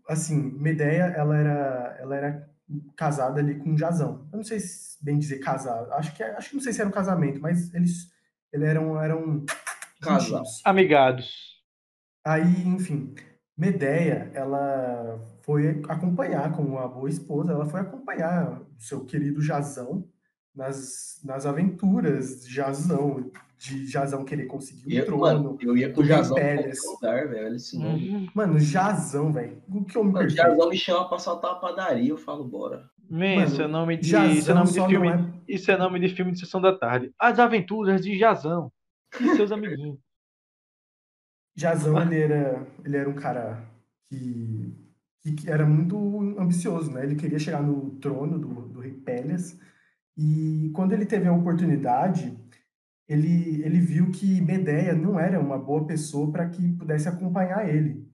assim, 0.08 0.36
Medeia, 0.36 1.04
ela 1.16 1.36
era, 1.36 1.96
ela 2.00 2.16
era 2.16 2.50
casada 2.96 3.40
ali 3.40 3.58
com 3.58 3.76
Jazão. 3.76 4.28
Eu 4.32 4.38
não 4.38 4.44
sei 4.44 4.60
se 4.60 5.02
bem 5.02 5.18
dizer 5.18 5.38
casado. 5.38 5.92
Acho 5.92 6.14
que, 6.14 6.22
acho 6.22 6.50
que 6.50 6.56
não 6.56 6.62
sei 6.62 6.72
se 6.72 6.80
era 6.80 6.88
um 6.88 6.92
casamento, 6.92 7.40
mas 7.40 7.72
eles, 7.74 8.10
eles 8.52 8.68
eram, 8.68 9.00
eram 9.02 9.44
Amigados. 10.64 11.62
Aí, 12.24 12.66
enfim, 12.66 13.14
Medeia, 13.56 14.30
ela 14.34 15.20
foi 15.42 15.82
acompanhar, 15.88 16.52
como 16.52 16.70
uma 16.70 16.88
boa 16.88 17.08
esposa, 17.08 17.52
ela 17.52 17.66
foi 17.66 17.80
acompanhar 17.80 18.60
o 18.60 18.82
seu 18.82 19.04
querido 19.04 19.42
Jazão 19.42 20.04
nas, 20.54 21.20
nas 21.24 21.46
aventuras 21.46 22.44
de 22.44 22.54
Jazão, 22.54 23.30
de 23.58 23.86
Jazão 23.86 24.24
querer 24.24 24.46
conseguir 24.46 25.00
o 25.00 25.04
trono. 25.04 25.20
Mano, 25.20 25.58
eu 25.60 25.76
ia 25.76 25.92
com 25.92 26.00
o 26.00 26.04
Jazão 26.04 26.36
lugar, 26.36 27.28
velho. 27.28 27.54
Assim, 27.54 27.84
uhum. 27.84 28.28
Mano, 28.34 28.58
Jazão, 28.58 29.32
velho. 29.32 29.62
O 29.68 29.84
que 29.84 29.96
eu 29.96 30.04
me 30.04 30.28
Jazão 30.28 30.68
me 30.68 30.76
chama 30.76 31.08
pra 31.08 31.18
saltar 31.18 31.52
a 31.52 31.56
padaria, 31.56 32.10
eu 32.10 32.16
falo, 32.16 32.44
bora. 32.44 32.90
Man, 33.08 33.44
isso 33.44 33.60
é 33.60 33.66
nome 33.66 33.98
de, 33.98 34.16
isso 34.38 34.50
é 34.50 34.54
nome 34.54 34.72
de 34.72 34.86
filme. 34.86 35.08
É... 35.08 35.32
Isso 35.46 35.70
é 35.70 35.76
nome 35.76 36.00
de 36.00 36.08
filme 36.08 36.32
de 36.32 36.40
sessão 36.40 36.60
da 36.60 36.76
tarde. 36.76 37.12
As 37.18 37.38
aventuras 37.38 38.02
de 38.02 38.18
Jazão 38.18 38.72
e 39.20 39.36
seus 39.36 39.52
amiguinhos. 39.52 39.98
Jazão, 41.54 42.00
ele 42.02 42.20
era, 42.20 42.66
ele 42.84 42.96
era 42.96 43.08
um 43.08 43.14
cara 43.14 43.62
que, 44.08 44.74
que 45.22 45.50
era 45.50 45.66
muito 45.66 45.96
ambicioso, 46.38 46.90
né? 46.90 47.04
Ele 47.04 47.14
queria 47.14 47.38
chegar 47.38 47.62
no 47.62 47.90
trono 47.96 48.38
do, 48.38 48.68
do 48.68 48.80
rei 48.80 48.92
Pélias. 48.92 49.58
E 50.16 50.70
quando 50.74 50.92
ele 50.92 51.06
teve 51.06 51.28
a 51.28 51.32
oportunidade, 51.32 52.36
ele, 53.08 53.62
ele 53.62 53.80
viu 53.80 54.10
que 54.10 54.40
Medeia 54.40 54.94
não 54.94 55.18
era 55.18 55.38
uma 55.40 55.58
boa 55.58 55.86
pessoa 55.86 56.30
para 56.30 56.48
que 56.48 56.72
pudesse 56.72 57.08
acompanhar 57.08 57.68
ele. 57.68 58.10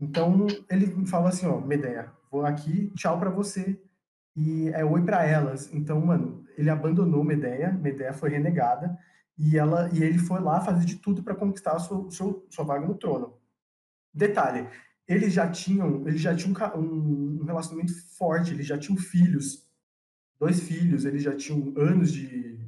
Então 0.00 0.46
ele 0.70 1.06
falou 1.06 1.28
assim, 1.28 1.46
ó, 1.46 1.60
Medeia, 1.60 2.10
vou 2.30 2.44
aqui, 2.44 2.90
tchau 2.96 3.18
para 3.18 3.30
você 3.30 3.80
e 4.36 4.68
é 4.70 4.84
oi 4.84 5.02
para 5.02 5.24
elas. 5.24 5.72
Então, 5.72 6.00
mano, 6.00 6.44
ele 6.56 6.70
abandonou 6.70 7.22
Medeia, 7.22 7.72
Medeia 7.72 8.12
foi 8.12 8.30
renegada 8.30 8.98
e 9.40 9.56
ela 9.56 9.88
e 9.92 10.02
ele 10.02 10.18
foi 10.18 10.38
lá 10.40 10.60
fazer 10.60 10.84
de 10.84 10.96
tudo 10.96 11.22
para 11.22 11.34
conquistar 11.34 11.78
sua, 11.78 12.10
sua, 12.10 12.44
sua 12.50 12.64
vaga 12.64 12.86
no 12.86 12.94
trono. 12.94 13.38
Detalhe, 14.12 14.68
eles 15.08 15.32
já 15.32 15.50
tinham, 15.50 16.06
eles 16.06 16.20
já 16.20 16.36
tinham 16.36 16.54
um, 16.76 17.40
um 17.40 17.44
relacionamento 17.44 17.92
forte, 18.16 18.52
eles 18.52 18.66
já 18.66 18.76
tinham 18.76 18.98
filhos, 18.98 19.66
dois 20.38 20.60
filhos, 20.60 21.06
eles 21.06 21.22
já 21.22 21.34
tinham 21.34 21.72
anos 21.76 22.12
de 22.12 22.60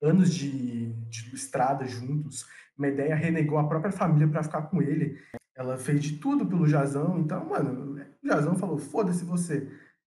anos 0.00 0.32
de, 0.32 0.92
de 1.08 1.34
estrada 1.34 1.86
juntos. 1.86 2.46
Medeia 2.78 3.16
renegou 3.16 3.58
a 3.58 3.66
própria 3.66 3.90
família 3.90 4.28
para 4.28 4.42
ficar 4.42 4.62
com 4.62 4.80
ele. 4.80 5.18
Ela 5.56 5.78
fez 5.78 6.02
de 6.02 6.18
tudo 6.18 6.46
pelo 6.46 6.68
Jazão. 6.68 7.18
Então, 7.18 7.44
mano, 7.48 7.98
o 8.22 8.26
Jazão 8.26 8.54
falou: 8.54 8.78
foda-se 8.78 9.24
você. 9.24 9.68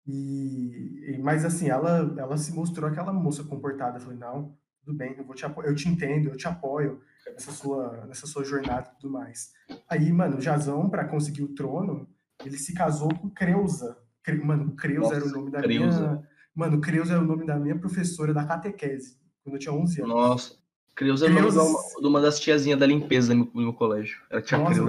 E, 0.07 1.15
e, 1.15 1.19
mas 1.19 1.45
assim, 1.45 1.69
ela, 1.69 2.15
ela 2.19 2.37
se 2.37 2.53
mostrou 2.53 2.89
aquela 2.91 3.13
moça 3.13 3.45
comportada. 3.45 4.01
Falei: 4.01 4.19
não, 4.19 4.57
tudo 4.89 4.97
bem, 4.97 5.15
eu, 5.19 5.25
vou 5.25 5.35
te 5.35 5.45
eu 5.45 5.75
te 5.75 5.89
entendo, 5.89 6.31
eu 6.31 6.37
te 6.37 6.49
apoio 6.49 7.01
nessa 7.27 7.53
sua, 7.53 8.07
nessa 8.07 8.27
sua 8.27 8.43
jornada 8.43 8.91
e 8.91 9.01
tudo 9.01 9.13
mais. 9.13 9.53
Aí, 9.89 10.11
mano, 10.11 10.39
o 10.39 10.41
Jazão, 10.41 10.89
para 10.89 11.05
conseguir 11.05 11.43
o 11.43 11.55
trono, 11.55 12.09
ele 12.45 12.57
se 12.57 12.73
casou 12.73 13.15
com 13.15 13.29
Creusa. 13.29 13.99
Mano, 14.43 14.73
Creusa 14.73 15.15
Nossa, 15.15 15.17
era 15.17 15.25
o 15.27 15.29
nome 15.29 15.51
da 15.51 15.61
Creusa. 15.61 16.01
minha. 16.01 16.29
Mano, 16.55 16.81
Creusa 16.81 17.15
era 17.15 17.23
o 17.23 17.27
nome 17.27 17.47
da 17.47 17.59
minha 17.59 17.79
professora 17.79 18.33
da 18.33 18.45
catequese 18.45 19.19
quando 19.45 19.57
eu 19.57 19.59
tinha 19.59 19.75
11 19.75 20.03
anos. 20.03 20.15
Nossa. 20.15 20.55
Creuza 20.95 21.27
é 21.27 21.31
o 21.31 21.33
nome 21.33 21.79
de 22.01 22.07
uma 22.07 22.21
das 22.21 22.41
tiazinhas 22.41 22.79
da 22.79 22.87
limpeza 22.87 23.35
no 23.35 23.51
meu, 23.55 23.73
colégio. 23.73 24.21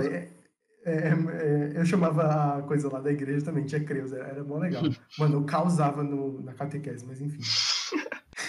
Nossa, 0.01 0.07
é, 0.07 0.29
É, 0.85 1.09
é, 1.09 1.73
eu 1.75 1.85
chamava 1.85 2.57
a 2.57 2.62
coisa 2.63 2.91
lá 2.91 2.99
da 2.99 3.12
igreja 3.12 3.45
também, 3.45 3.65
tinha 3.65 3.83
Creus, 3.83 4.12
era, 4.12 4.27
era 4.27 4.43
mó 4.43 4.57
legal. 4.57 4.81
Mano, 5.19 5.35
eu 5.35 5.43
causava 5.43 6.01
no, 6.03 6.41
na 6.41 6.53
catequese, 6.53 7.05
mas 7.05 7.21
enfim. 7.21 7.39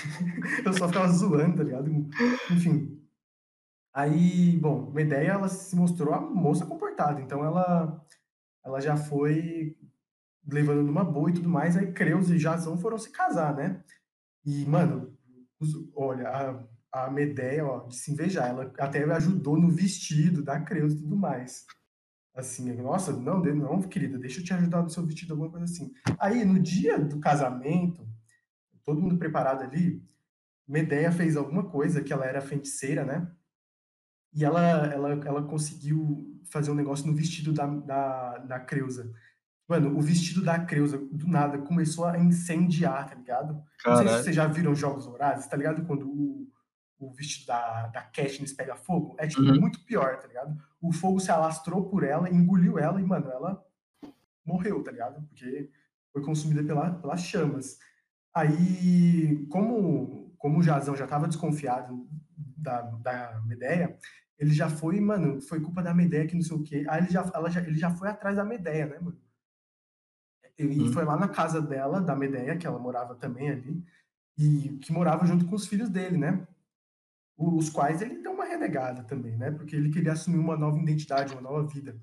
eu 0.64 0.72
só 0.72 0.88
ficava 0.88 1.08
zoando, 1.08 1.56
tá 1.56 1.64
ligado? 1.64 1.90
Enfim. 2.50 3.00
Aí, 3.92 4.56
bom, 4.58 4.88
uma 4.88 5.00
ideia, 5.02 5.32
ela 5.32 5.48
se 5.48 5.74
mostrou 5.74 6.14
a 6.14 6.20
moça 6.20 6.64
comportada, 6.64 7.20
então 7.20 7.44
ela, 7.44 8.04
ela 8.64 8.80
já 8.80 8.96
foi 8.96 9.76
levando 10.46 10.82
numa 10.82 11.04
boa 11.04 11.30
e 11.30 11.34
tudo 11.34 11.48
mais, 11.48 11.76
aí 11.76 11.92
Creus 11.92 12.30
e 12.30 12.38
Jazão 12.38 12.78
foram 12.78 12.98
se 12.98 13.10
casar, 13.10 13.54
né? 13.54 13.82
E, 14.44 14.64
mano, 14.64 15.16
olha, 15.94 16.28
a, 16.92 17.04
a 17.06 17.10
Medeia, 17.10 17.66
ó, 17.66 17.86
de 17.86 17.96
se 17.96 18.12
invejar, 18.12 18.48
ela 18.48 18.72
até 18.78 19.04
ajudou 19.04 19.58
no 19.58 19.70
vestido 19.70 20.42
da 20.42 20.60
Creus 20.60 20.94
e 20.94 21.02
tudo 21.02 21.16
mais. 21.16 21.66
Assim, 22.34 22.72
nossa, 22.72 23.12
não, 23.12 23.40
não, 23.40 23.82
querida, 23.82 24.18
deixa 24.18 24.40
eu 24.40 24.44
te 24.44 24.54
ajudar 24.54 24.82
no 24.82 24.90
seu 24.90 25.04
vestido, 25.04 25.32
alguma 25.32 25.50
coisa 25.50 25.64
assim. 25.64 25.92
Aí, 26.18 26.44
no 26.44 26.58
dia 26.60 26.98
do 26.98 27.18
casamento, 27.18 28.08
todo 28.84 29.00
mundo 29.00 29.18
preparado 29.18 29.62
ali, 29.62 30.02
Medeia 30.66 31.10
fez 31.10 31.36
alguma 31.36 31.64
coisa, 31.64 32.02
que 32.02 32.12
ela 32.12 32.24
era 32.24 32.40
feiticeira, 32.40 33.04
né? 33.04 33.30
E 34.32 34.44
ela, 34.44 34.60
ela, 34.86 35.10
ela 35.24 35.42
conseguiu 35.42 36.40
fazer 36.50 36.70
um 36.70 36.74
negócio 36.74 37.06
no 37.06 37.14
vestido 37.14 37.52
da, 37.52 37.66
da, 37.66 38.38
da 38.38 38.60
Creusa. 38.60 39.12
Mano, 39.68 39.96
o 39.96 40.00
vestido 40.00 40.42
da 40.42 40.58
Creusa, 40.58 40.98
do 40.98 41.28
nada, 41.28 41.58
começou 41.58 42.04
a 42.04 42.18
incendiar, 42.18 43.08
tá 43.08 43.14
ligado? 43.14 43.62
Não 43.86 43.96
sei 43.96 44.08
se 44.08 44.22
vocês 44.22 44.36
já 44.36 44.46
viram 44.46 44.74
Jogos 44.74 45.06
Horazes, 45.06 45.46
tá 45.46 45.56
ligado? 45.56 45.84
Quando 45.86 46.08
o, 46.08 46.48
o 46.98 47.12
vestido 47.12 47.46
da, 47.46 47.86
da 47.88 48.02
Katniss 48.02 48.52
pega 48.52 48.76
fogo. 48.76 49.16
É, 49.18 49.26
tipo, 49.26 49.42
uhum. 49.42 49.60
muito 49.60 49.84
pior, 49.84 50.18
tá 50.18 50.28
ligado? 50.28 50.56
O 50.80 50.92
fogo 50.92 51.18
se 51.18 51.30
alastrou 51.30 51.88
por 51.88 52.04
ela, 52.04 52.30
engoliu 52.30 52.78
ela 52.78 53.00
e, 53.00 53.04
mano, 53.04 53.30
ela 53.30 53.64
morreu, 54.44 54.82
tá 54.82 54.90
ligado? 54.90 55.22
Porque 55.28 55.70
foi 56.12 56.22
consumida 56.22 56.62
pela, 56.62 56.92
pelas 56.94 57.22
chamas. 57.22 57.78
Aí, 58.34 59.46
como, 59.48 60.34
como 60.38 60.58
o 60.58 60.62
Jazão 60.62 60.96
já 60.96 61.06
tava 61.06 61.26
desconfiado 61.26 62.08
da, 62.56 62.82
da 62.82 63.40
Medeia, 63.44 63.98
ele 64.38 64.52
já 64.54 64.68
foi, 64.70 65.00
mano, 65.00 65.40
foi 65.40 65.60
culpa 65.60 65.82
da 65.82 65.92
Medeia 65.92 66.26
que 66.26 66.34
não 66.34 66.42
sei 66.42 66.56
o 66.56 66.62
quê. 66.62 66.86
Aí 66.88 67.02
ele 67.02 67.10
já, 67.10 67.30
ela 67.34 67.50
já, 67.50 67.60
ele 67.60 67.78
já 67.78 67.90
foi 67.90 68.08
atrás 68.08 68.36
da 68.36 68.44
Medeia, 68.44 68.86
né, 68.86 68.98
mano? 68.98 69.20
Ele 70.56 70.84
hum. 70.84 70.92
foi 70.92 71.04
lá 71.04 71.16
na 71.16 71.28
casa 71.28 71.60
dela, 71.60 72.00
da 72.00 72.14
Medeia, 72.14 72.56
que 72.56 72.66
ela 72.66 72.78
morava 72.78 73.14
também 73.14 73.50
ali, 73.50 73.84
e 74.38 74.78
que 74.78 74.92
morava 74.92 75.26
junto 75.26 75.46
com 75.46 75.54
os 75.54 75.66
filhos 75.66 75.88
dele, 75.88 76.16
né? 76.16 76.46
Os 77.36 77.68
quais 77.70 78.00
ele 78.00 78.22
deu 78.22 78.32
uma 78.32 78.44
renegada 78.44 79.02
também, 79.04 79.36
né? 79.36 79.50
Porque 79.50 79.74
ele 79.74 79.90
queria 79.90 80.12
assumir 80.12 80.38
uma 80.38 80.56
nova 80.56 80.78
identidade, 80.78 81.32
uma 81.32 81.42
nova 81.42 81.66
vida. 81.66 81.98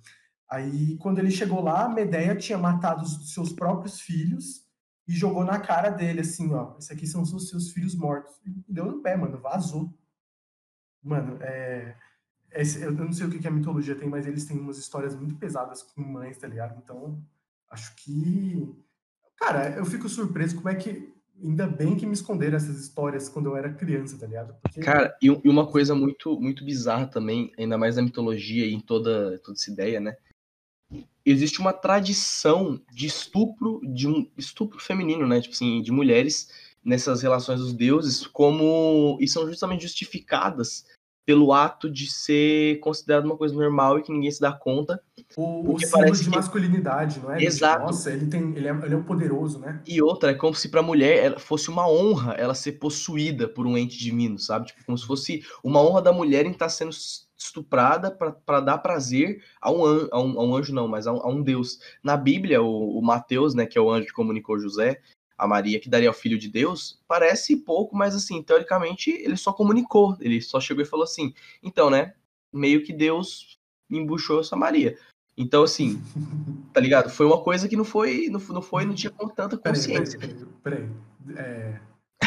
Aí, 0.50 0.98
quando 0.98 1.20
ele 1.20 1.32
chegou 1.32 1.62
lá, 1.62 1.86
a 1.86 1.90
Medeia 1.90 2.36
tinha 2.36 2.58
matado 2.58 3.04
os 3.04 3.34
seus 3.34 3.54
próprios 3.54 4.00
filhos 4.00 4.67
e 5.08 5.14
jogou 5.14 5.44
na 5.44 5.60
cara 5.60 5.90
dele, 5.90 6.22
assim, 6.22 6.54
ó. 6.54 6.76
Esses 6.78 6.92
aqui 6.92 7.08
são 7.08 7.22
os 7.22 7.50
seus 7.50 7.72
filhos 7.72 7.96
mortos. 7.96 8.36
E 8.46 8.50
deu 8.68 8.86
no 8.86 9.02
pé, 9.02 9.16
mano, 9.16 9.38
vazou. 9.38 9.94
Mano, 11.02 11.38
é. 11.42 11.96
Esse, 12.52 12.82
eu 12.82 12.92
não 12.92 13.14
sei 13.14 13.28
o 13.28 13.30
que, 13.30 13.40
que 13.40 13.48
a 13.48 13.52
mitologia 13.52 13.96
tem, 13.96 14.10
mas 14.10 14.26
eles 14.26 14.46
têm 14.46 14.60
umas 14.60 14.78
histórias 14.78 15.16
muito 15.16 15.36
pesadas 15.36 15.84
com 15.84 16.02
mães, 16.02 16.38
tá 16.38 16.48
ligado? 16.48 16.82
Então, 16.84 17.22
Acho 17.70 17.96
que. 17.96 18.76
Cara, 19.38 19.76
eu 19.78 19.86
fico 19.86 20.08
surpreso 20.08 20.56
como 20.56 20.70
é 20.70 20.76
que. 20.76 21.16
Ainda 21.40 21.68
bem 21.68 21.96
que 21.96 22.06
me 22.08 22.14
esconderam 22.14 22.58
essas 22.58 22.80
histórias 22.80 23.30
quando 23.30 23.46
eu 23.46 23.56
era 23.56 23.72
criança, 23.72 24.18
tá 24.18 24.26
ligado? 24.26 24.56
Porque... 24.60 24.80
Cara, 24.80 25.16
e, 25.22 25.30
uma 25.30 25.68
coisa 25.68 25.94
muito, 25.94 26.40
muito 26.42 26.66
bizarra 26.66 27.06
também, 27.06 27.52
ainda 27.60 27.78
mais 27.78 27.96
na 27.96 28.02
mitologia 28.02 28.66
e 28.66 28.74
em 28.74 28.80
toda, 28.80 29.38
toda 29.40 29.56
essa 29.56 29.70
ideia, 29.70 30.00
né? 30.00 30.18
Existe 31.26 31.60
uma 31.60 31.74
tradição 31.74 32.82
de 32.92 33.06
estupro, 33.06 33.82
de 33.84 34.08
um 34.08 34.30
estupro 34.38 34.80
feminino, 34.80 35.28
né? 35.28 35.42
Tipo 35.42 35.54
assim, 35.54 35.82
de 35.82 35.92
mulheres 35.92 36.50
nessas 36.84 37.22
relações 37.22 37.60
dos 37.60 37.74
deuses, 37.74 38.26
como. 38.26 39.18
e 39.20 39.28
são 39.28 39.46
justamente 39.46 39.84
justificadas 39.84 40.86
pelo 41.28 41.52
ato 41.52 41.92
de 41.92 42.10
ser 42.10 42.80
considerado 42.80 43.26
uma 43.26 43.36
coisa 43.36 43.54
normal 43.54 44.00
e 44.00 44.02
que 44.02 44.14
ninguém 44.14 44.32
se 44.32 44.40
dá 44.40 44.54
conta. 44.54 45.04
O, 45.36 45.74
o 45.74 45.78
símbolo 45.78 46.12
de 46.14 46.24
que... 46.24 46.30
masculinidade, 46.30 47.20
não 47.20 47.34
é? 47.34 47.44
Exato. 47.44 47.84
Nossa, 47.84 48.10
ele, 48.12 48.28
tem, 48.28 48.56
ele, 48.56 48.66
é, 48.66 48.72
ele 48.72 48.94
é 48.94 48.98
um 48.98 49.04
poderoso, 49.04 49.60
né? 49.60 49.82
E 49.86 50.02
outra, 50.02 50.32
é 50.32 50.34
como 50.34 50.56
se 50.56 50.70
para 50.70 50.80
a 50.80 50.84
mulher 50.84 51.38
fosse 51.38 51.68
uma 51.68 51.86
honra 51.86 52.32
ela 52.36 52.56
ser 52.56 52.74
possuída 52.74 53.46
por 53.46 53.68
um 53.68 53.78
ente 53.78 53.98
divino, 54.00 54.40
sabe? 54.40 54.68
Tipo, 54.68 54.86
como 54.86 54.98
se 54.98 55.06
fosse 55.06 55.44
uma 55.62 55.82
honra 55.82 56.02
da 56.02 56.14
mulher 56.14 56.46
em 56.46 56.52
estar 56.52 56.68
tá 56.68 56.70
sendo 56.70 56.96
estuprada 57.38 58.10
para 58.10 58.62
dar 58.62 58.78
prazer 58.78 59.44
a 59.62 59.70
um, 59.70 59.86
an, 59.86 60.08
a, 60.10 60.20
um, 60.22 60.40
a 60.40 60.44
um, 60.46 60.56
anjo, 60.56 60.74
não, 60.74 60.88
mas 60.88 61.08
a 61.08 61.12
um, 61.12 61.18
a 61.18 61.28
um 61.28 61.42
Deus. 61.44 61.78
Na 62.02 62.16
Bíblia, 62.16 62.62
o, 62.62 62.98
o 62.98 63.02
Mateus, 63.02 63.54
né, 63.54 63.66
que 63.66 63.78
é 63.78 63.82
o 63.82 63.92
anjo 63.92 64.08
que 64.08 64.14
comunicou 64.14 64.58
José, 64.58 65.02
a 65.38 65.48
Maria, 65.48 65.80
que 65.80 65.90
daria 65.90 66.08
ao 66.08 66.14
filho 66.14 66.38
de 66.38 66.50
Deus, 66.50 67.00
parece 67.08 67.56
pouco, 67.58 67.96
mas 67.96 68.16
assim, 68.16 68.42
teoricamente, 68.42 69.12
ele 69.12 69.38
só 69.38 69.54
comunicou, 69.54 70.18
ele 70.20 70.42
só 70.42 70.60
chegou 70.60 70.82
e 70.82 70.88
falou 70.88 71.04
assim, 71.04 71.34
então, 71.62 71.90
né, 71.90 72.14
meio 72.52 72.84
que 72.84 72.92
Deus 72.92 73.60
embuchou 73.90 74.40
essa 74.40 74.56
Maria. 74.56 74.98
Então, 75.38 75.64
assim, 75.64 76.02
tá 76.74 76.82
ligado? 76.82 77.10
Foi 77.10 77.26
uma 77.26 77.42
coisa 77.42 77.68
que 77.68 77.78
não 77.78 77.86
foi, 77.86 78.28
não, 78.30 78.40
não 78.40 78.62
foi, 78.62 78.86
não 78.86 78.96
tinha 78.96 79.12
tanta 79.36 79.58
consciência. 79.58 80.20
Peraí, 80.20 80.36
peraí, 80.64 80.90
peraí. 81.24 81.38
É, 81.38 81.80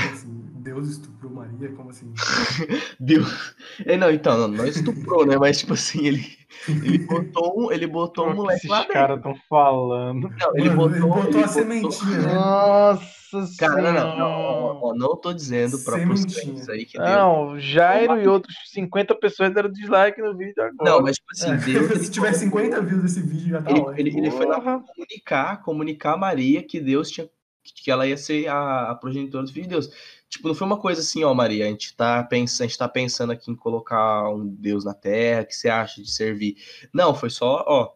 assim, 0.09 0.41
Deus 0.55 0.89
estuprou 0.89 1.33
Maria? 1.33 1.73
Como 1.73 1.91
assim? 1.91 2.13
Deus. 3.01 3.55
É, 3.85 3.97
não, 3.97 4.11
então, 4.11 4.37
não, 4.37 4.49
não 4.49 4.67
estuprou, 4.67 5.27
né? 5.27 5.37
Mas, 5.37 5.59
tipo 5.59 5.75
assim, 5.75 6.07
ele, 6.07 6.27
ele 6.69 6.99
botou 6.99 7.61
um, 7.61 7.73
ele 7.73 7.87
botou 7.87 8.29
um 8.29 8.35
moleque 8.35 8.69
lá 8.69 8.81
dentro. 8.81 8.93
Os 8.93 9.01
caras 9.01 9.17
estão 9.19 9.35
falando. 9.49 10.29
Não, 10.29 10.57
ele 10.57 10.71
Mano, 10.71 10.77
botou, 10.77 10.97
ele 10.97 11.07
botou 11.07 11.31
ele 11.31 11.45
a 11.45 11.49
sementinha, 11.49 12.19
né? 12.19 12.35
Nossa 12.35 13.21
Cara, 13.59 13.81
não, 13.81 13.93
não, 13.93 14.19
não, 14.19 14.81
não, 14.81 14.95
não 14.95 15.17
tô 15.17 15.33
dizendo 15.33 15.79
pra 15.85 15.97
vocês 16.05 16.69
aí 16.69 16.85
que 16.85 16.99
Não, 16.99 17.53
Deus... 17.53 17.65
Jairo 17.65 18.21
e 18.21 18.27
outros 18.27 18.55
50 18.73 19.15
pessoas 19.15 19.55
deram 19.55 19.71
dislike 19.71 20.21
no 20.21 20.37
vídeo 20.37 20.63
agora. 20.63 20.91
Não, 20.91 21.01
mas, 21.01 21.17
tipo 21.17 21.29
assim, 21.31 21.53
é, 21.53 21.57
Deus. 21.57 21.99
Se 22.03 22.11
tiver 22.11 22.33
50 22.33 22.81
views 22.81 23.03
desse 23.03 23.23
vídeo, 23.23 23.51
já 23.51 23.63
tá 23.63 23.71
ele, 23.71 23.85
ele, 23.97 24.19
ele 24.19 24.31
foi 24.33 24.47
lá 24.47 24.61
comunicar, 24.61 25.63
comunicar 25.63 26.15
a 26.15 26.17
Maria 26.17 26.63
que 26.63 26.81
Deus 26.81 27.09
tinha 27.11 27.29
que 27.75 27.91
ela 27.91 28.07
ia 28.07 28.17
ser 28.17 28.49
a, 28.49 28.91
a 28.91 28.95
progenitora 28.95 29.45
do 29.45 29.53
filho 29.53 29.65
de 29.65 29.71
Deus. 29.71 29.91
Tipo, 30.29 30.49
não 30.49 30.55
foi 30.55 30.67
uma 30.67 30.79
coisa 30.79 31.01
assim, 31.01 31.25
ó, 31.25 31.35
Maria, 31.35 31.67
a 31.67 31.69
gente 31.69 31.97
tá 31.97 32.23
pensando, 32.23 32.65
a 32.65 32.69
gente 32.69 32.79
tá 32.79 32.89
pensando 32.89 33.33
aqui 33.33 33.51
em 33.51 33.57
colocar 33.57 34.31
um 34.31 34.47
Deus 34.47 34.85
na 34.85 34.95
Terra, 34.95 35.45
que 35.45 35.55
você 35.55 35.69
acha 35.69 36.01
de 36.03 36.11
servir? 36.11 36.57
Não, 36.93 37.15
foi 37.15 37.31
só, 37.31 37.65
ó, 37.67 37.95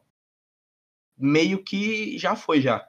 meio 1.16 1.62
que 1.62 2.18
já 2.18 2.34
foi 2.34 2.60
já. 2.60 2.87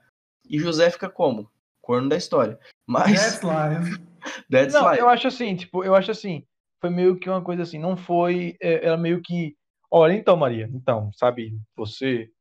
E 0.50 0.60
José 0.60 0.90
fica 0.90 1.10
como? 1.10 1.50
Corno 1.82 2.10
da 2.10 2.18
história. 2.18 2.60
Mas 2.88 3.40
That's 3.40 3.42
life. 3.44 4.04
That's 4.50 4.74
não, 4.74 4.90
life. 4.90 5.00
eu 5.00 5.10
acho 5.10 5.28
assim, 5.28 5.56
tipo, 5.56 5.84
eu 5.84 5.94
acho 5.94 6.10
assim, 6.10 6.46
foi 6.82 6.90
meio 6.90 7.20
que 7.20 7.30
uma 7.30 7.44
coisa 7.44 7.62
assim, 7.62 7.78
não 7.78 7.96
foi, 7.96 8.58
é, 8.60 8.86
era 8.86 8.98
meio 8.98 9.22
que, 9.22 9.56
olha, 9.92 10.14
então, 10.14 10.36
Maria, 10.36 10.70
então, 10.74 11.12
sabe, 11.14 11.56
você 11.76 12.32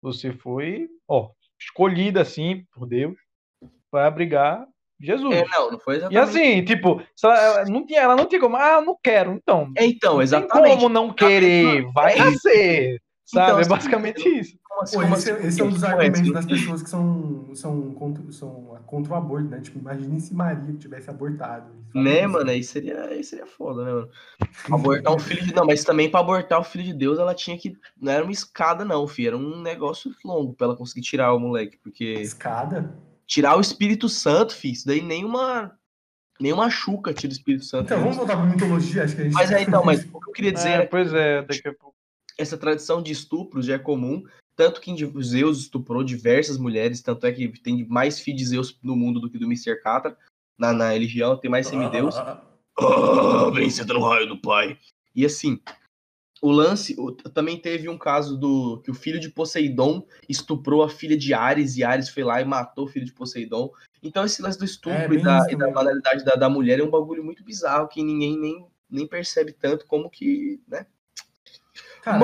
você 0.00 0.32
foi, 0.32 0.86
ó, 1.08 1.30
escolhida 1.58 2.20
assim 2.20 2.66
por 2.72 2.86
Deus 2.86 3.16
para 3.94 4.08
abrigar 4.08 4.66
Jesus. 5.00 5.32
É, 5.32 5.44
não, 5.48 5.70
não 5.70 5.78
foi 5.78 5.96
exatamente. 5.96 6.16
E 6.16 6.18
assim, 6.18 6.64
tipo, 6.64 7.00
ela 7.22 7.64
não 7.66 7.86
tinha, 7.86 8.00
ela 8.00 8.16
não 8.16 8.26
tinha 8.26 8.40
como, 8.40 8.56
ah, 8.56 8.80
não 8.80 8.96
quero, 9.00 9.32
então. 9.32 9.70
É, 9.76 9.86
então, 9.86 10.20
exatamente. 10.20 10.68
Tem 10.68 10.76
como 10.76 10.88
não 10.88 11.12
querer, 11.12 11.84
vai 11.92 12.14
é 12.14 12.18
nascer. 12.18 13.02
Sabe? 13.24 13.46
Então, 13.46 13.60
é 13.60 13.68
basicamente 13.68 14.28
isso. 14.28 14.58
Como 14.68 14.82
assim, 14.82 15.00
como 15.00 15.14
esse, 15.14 15.30
assim, 15.30 15.46
esse 15.46 15.60
é 15.60 15.64
um 15.64 15.70
dos 15.70 15.84
argumentos 15.84 16.32
das 16.32 16.46
pessoas 16.46 16.82
que 16.82 16.90
são, 16.90 17.54
são, 17.54 17.92
contra, 17.92 18.32
são 18.32 18.76
contra 18.86 19.12
o 19.12 19.16
aborto, 19.16 19.48
né? 19.48 19.60
Tipo, 19.60 19.78
imagine 19.78 20.20
se 20.20 20.34
Maria 20.34 20.74
tivesse 20.74 21.08
abortado. 21.08 21.72
Né, 21.94 22.26
mano? 22.26 22.50
Aí 22.50 22.62
seria, 22.62 23.04
aí 23.04 23.22
seria 23.22 23.46
foda, 23.46 23.84
né, 23.84 23.92
mano? 23.92 24.08
Abortar 24.70 25.14
um 25.14 25.18
filho 25.18 25.44
de. 25.44 25.54
Não, 25.54 25.64
mas 25.64 25.84
também 25.84 26.10
pra 26.10 26.20
abortar 26.20 26.58
o 26.58 26.64
filho 26.64 26.84
de 26.84 26.92
Deus, 26.92 27.18
ela 27.18 27.34
tinha 27.34 27.56
que. 27.56 27.76
Não 28.00 28.12
era 28.12 28.24
uma 28.24 28.32
escada, 28.32 28.84
não, 28.84 29.06
filho. 29.06 29.28
Era 29.28 29.36
um 29.36 29.62
negócio 29.62 30.12
longo 30.24 30.52
pra 30.54 30.66
ela 30.66 30.76
conseguir 30.76 31.02
tirar 31.02 31.32
o 31.32 31.38
moleque. 31.38 31.78
Porque. 31.82 32.04
Escada? 32.14 32.92
Tirar 33.26 33.56
o 33.56 33.60
Espírito 33.60 34.08
Santo, 34.08 34.54
filho, 34.54 34.74
isso 34.74 34.86
daí 34.86 35.00
nenhuma. 35.00 35.78
Nenhuma 36.40 36.68
chuca 36.68 37.14
tira 37.14 37.32
o 37.32 37.36
Espírito 37.36 37.64
Santo. 37.64 37.84
Então, 37.84 38.00
vamos 38.00 38.16
voltar 38.16 38.36
pra 38.36 38.44
mitologia, 38.44 39.04
acho 39.04 39.14
que 39.14 39.22
a 39.22 39.24
gente. 39.24 39.34
Mas 39.34 39.52
é, 39.52 39.62
então, 39.62 39.84
mas 39.84 40.04
o 40.04 40.20
que 40.20 40.28
eu 40.28 40.32
queria 40.32 40.52
dizer. 40.52 40.68
É, 40.68 40.86
pois 40.86 41.12
é, 41.12 41.42
daqui 41.42 41.68
a 41.68 41.74
pouco. 41.74 41.94
Essa 42.36 42.58
tradição 42.58 43.00
de 43.00 43.12
estupros 43.12 43.66
já 43.66 43.74
é 43.74 43.78
comum, 43.78 44.24
tanto 44.56 44.80
que 44.80 44.92
Zeus 45.22 45.60
estuprou 45.60 46.02
diversas 46.02 46.58
mulheres, 46.58 47.00
tanto 47.00 47.26
é 47.26 47.32
que 47.32 47.48
tem 47.60 47.86
mais 47.86 48.18
filhos 48.20 48.40
de 48.40 48.48
Zeus 48.48 48.78
no 48.82 48.96
mundo 48.96 49.20
do 49.20 49.30
que 49.30 49.38
do 49.38 49.46
Mr. 49.46 49.80
Catra. 49.80 50.16
Na, 50.58 50.72
na 50.72 50.90
religião 50.90 51.36
tem 51.36 51.50
mais 51.50 51.66
semideus. 51.66 52.16
Ah, 52.16 52.40
ah, 52.78 53.50
vem, 53.52 53.70
senta 53.70 53.94
no 53.94 54.08
raio 54.08 54.28
do 54.28 54.38
pai. 54.38 54.78
E 55.14 55.24
assim, 55.24 55.60
o 56.42 56.50
lance 56.50 56.94
o, 56.98 57.12
também 57.12 57.58
teve 57.58 57.88
um 57.88 57.96
caso 57.96 58.36
do 58.36 58.80
que 58.82 58.90
o 58.90 58.94
filho 58.94 59.20
de 59.20 59.30
Poseidon 59.30 60.06
estuprou 60.28 60.82
a 60.82 60.88
filha 60.88 61.16
de 61.16 61.32
Ares 61.32 61.76
e 61.76 61.84
Ares 61.84 62.08
foi 62.08 62.22
lá 62.22 62.40
e 62.40 62.44
matou 62.44 62.84
o 62.84 62.88
filho 62.88 63.06
de 63.06 63.12
Poseidon. 63.12 63.70
Então 64.02 64.24
esse 64.24 64.42
lance 64.42 64.58
do 64.58 64.64
estupro 64.64 65.14
é, 65.14 65.18
e, 65.18 65.22
da, 65.22 65.46
e 65.50 65.56
da 65.56 65.70
banalidade 65.70 66.24
da, 66.24 66.34
da, 66.34 66.48
mulher 66.48 66.80
é 66.80 66.82
um 66.82 66.90
bagulho 66.90 67.24
muito 67.24 67.44
bizarro 67.44 67.88
que 67.88 68.02
ninguém 68.02 68.38
nem, 68.38 68.66
nem 68.90 69.06
percebe 69.06 69.52
tanto 69.52 69.86
como 69.86 70.10
que, 70.10 70.60
né? 70.68 70.86
Cara, 72.02 72.22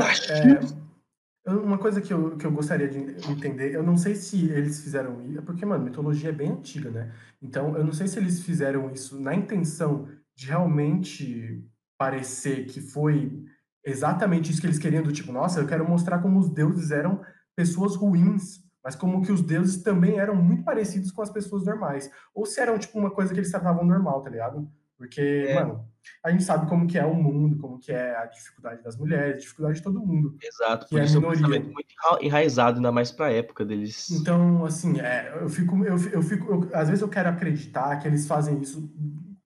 é, 1.46 1.50
Uma 1.50 1.78
coisa 1.78 2.02
que 2.02 2.12
eu, 2.12 2.36
que 2.36 2.44
eu 2.44 2.52
gostaria 2.52 2.86
de 2.86 2.98
entender, 3.30 3.74
eu 3.74 3.82
não 3.82 3.96
sei 3.96 4.14
se 4.14 4.50
eles 4.50 4.82
fizeram 4.82 5.24
isso, 5.24 5.42
porque, 5.42 5.64
mano, 5.64 5.84
mitologia 5.84 6.28
é 6.28 6.32
bem 6.32 6.50
antiga, 6.50 6.90
né? 6.90 7.14
Então, 7.40 7.74
eu 7.74 7.82
não 7.82 7.92
sei 7.92 8.06
se 8.06 8.18
eles 8.18 8.42
fizeram 8.42 8.92
isso 8.92 9.18
na 9.18 9.34
intenção 9.34 10.06
de 10.34 10.46
realmente 10.46 11.64
parecer 11.96 12.66
que 12.66 12.80
foi 12.80 13.42
exatamente 13.84 14.50
isso 14.50 14.60
que 14.60 14.66
eles 14.66 14.78
queriam, 14.78 15.02
do 15.02 15.12
tipo, 15.12 15.32
nossa, 15.32 15.60
eu 15.60 15.66
quero 15.66 15.88
mostrar 15.88 16.18
como 16.20 16.38
os 16.38 16.48
deuses 16.50 16.90
eram 16.90 17.20
pessoas 17.56 17.96
ruins, 17.96 18.60
mas 18.82 18.94
como 18.96 19.22
que 19.22 19.32
os 19.32 19.42
deuses 19.42 19.82
também 19.82 20.18
eram 20.18 20.34
muito 20.34 20.64
parecidos 20.64 21.10
com 21.12 21.22
as 21.22 21.30
pessoas 21.30 21.64
normais. 21.64 22.10
Ou 22.34 22.46
se 22.46 22.60
eram, 22.60 22.78
tipo, 22.78 22.98
uma 22.98 23.10
coisa 23.10 23.32
que 23.32 23.38
eles 23.40 23.50
tratavam 23.50 23.84
normal, 23.84 24.22
tá 24.22 24.30
ligado? 24.30 24.70
Porque, 24.96 25.46
É. 25.48 25.54
mano, 25.54 25.84
a 26.24 26.30
gente 26.30 26.44
sabe 26.44 26.68
como 26.68 26.86
que 26.86 26.98
é 26.98 27.04
o 27.06 27.14
mundo, 27.14 27.56
como 27.58 27.78
que 27.78 27.90
é 27.90 28.14
a 28.16 28.26
dificuldade 28.26 28.82
das 28.82 28.96
mulheres, 28.98 29.34
a 29.34 29.38
dificuldade 29.38 29.78
de 29.78 29.82
todo 29.82 29.98
mundo. 30.00 30.36
Exato, 30.42 30.84
Que 30.86 30.90
por 30.90 31.00
é 31.00 31.04
isso 31.04 31.16
é 31.16 31.18
um 31.18 31.22
minoria. 31.22 31.40
pensamento 31.42 31.72
muito 31.72 31.88
enra- 31.90 32.22
enraizado, 32.22 32.76
ainda 32.76 32.92
mais 32.92 33.10
pra 33.10 33.32
época 33.32 33.64
deles. 33.64 34.10
Então, 34.10 34.64
assim, 34.64 35.00
é, 35.00 35.38
eu 35.40 35.48
fico, 35.48 35.82
eu, 35.84 35.96
eu 36.12 36.22
fico, 36.22 36.52
eu- 36.52 36.70
às 36.74 36.88
vezes 36.88 37.00
eu 37.02 37.08
quero 37.08 37.28
acreditar 37.30 37.96
que 37.98 38.06
eles 38.08 38.26
fazem 38.26 38.60
isso 38.60 38.90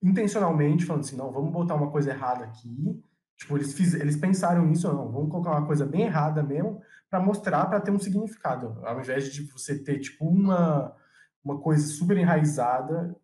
intencionalmente, 0.03 0.85
falando 0.85 1.01
assim, 1.03 1.15
não, 1.15 1.31
vamos 1.31 1.51
botar 1.51 1.75
uma 1.75 1.89
coisa 1.89 2.11
errada 2.11 2.43
aqui. 2.45 3.01
Tipo, 3.37 3.57
eles, 3.57 3.73
fiz, 3.73 3.93
eles 3.93 4.15
pensaram 4.15 4.65
nisso, 4.65 4.87
não, 4.91 5.11
vamos 5.11 5.29
colocar 5.29 5.51
uma 5.51 5.65
coisa 5.65 5.85
bem 5.85 6.03
errada 6.03 6.41
mesmo, 6.41 6.81
para 7.09 7.19
mostrar, 7.19 7.65
para 7.65 7.79
ter 7.81 7.91
um 7.91 7.99
significado, 7.99 8.79
ao 8.85 8.99
invés 8.99 9.31
de 9.33 9.43
você 9.43 9.77
ter, 9.77 9.99
tipo, 9.99 10.25
uma, 10.25 10.95
uma 11.43 11.59
coisa 11.59 11.85
super 11.85 12.17
enraizada, 12.17 13.15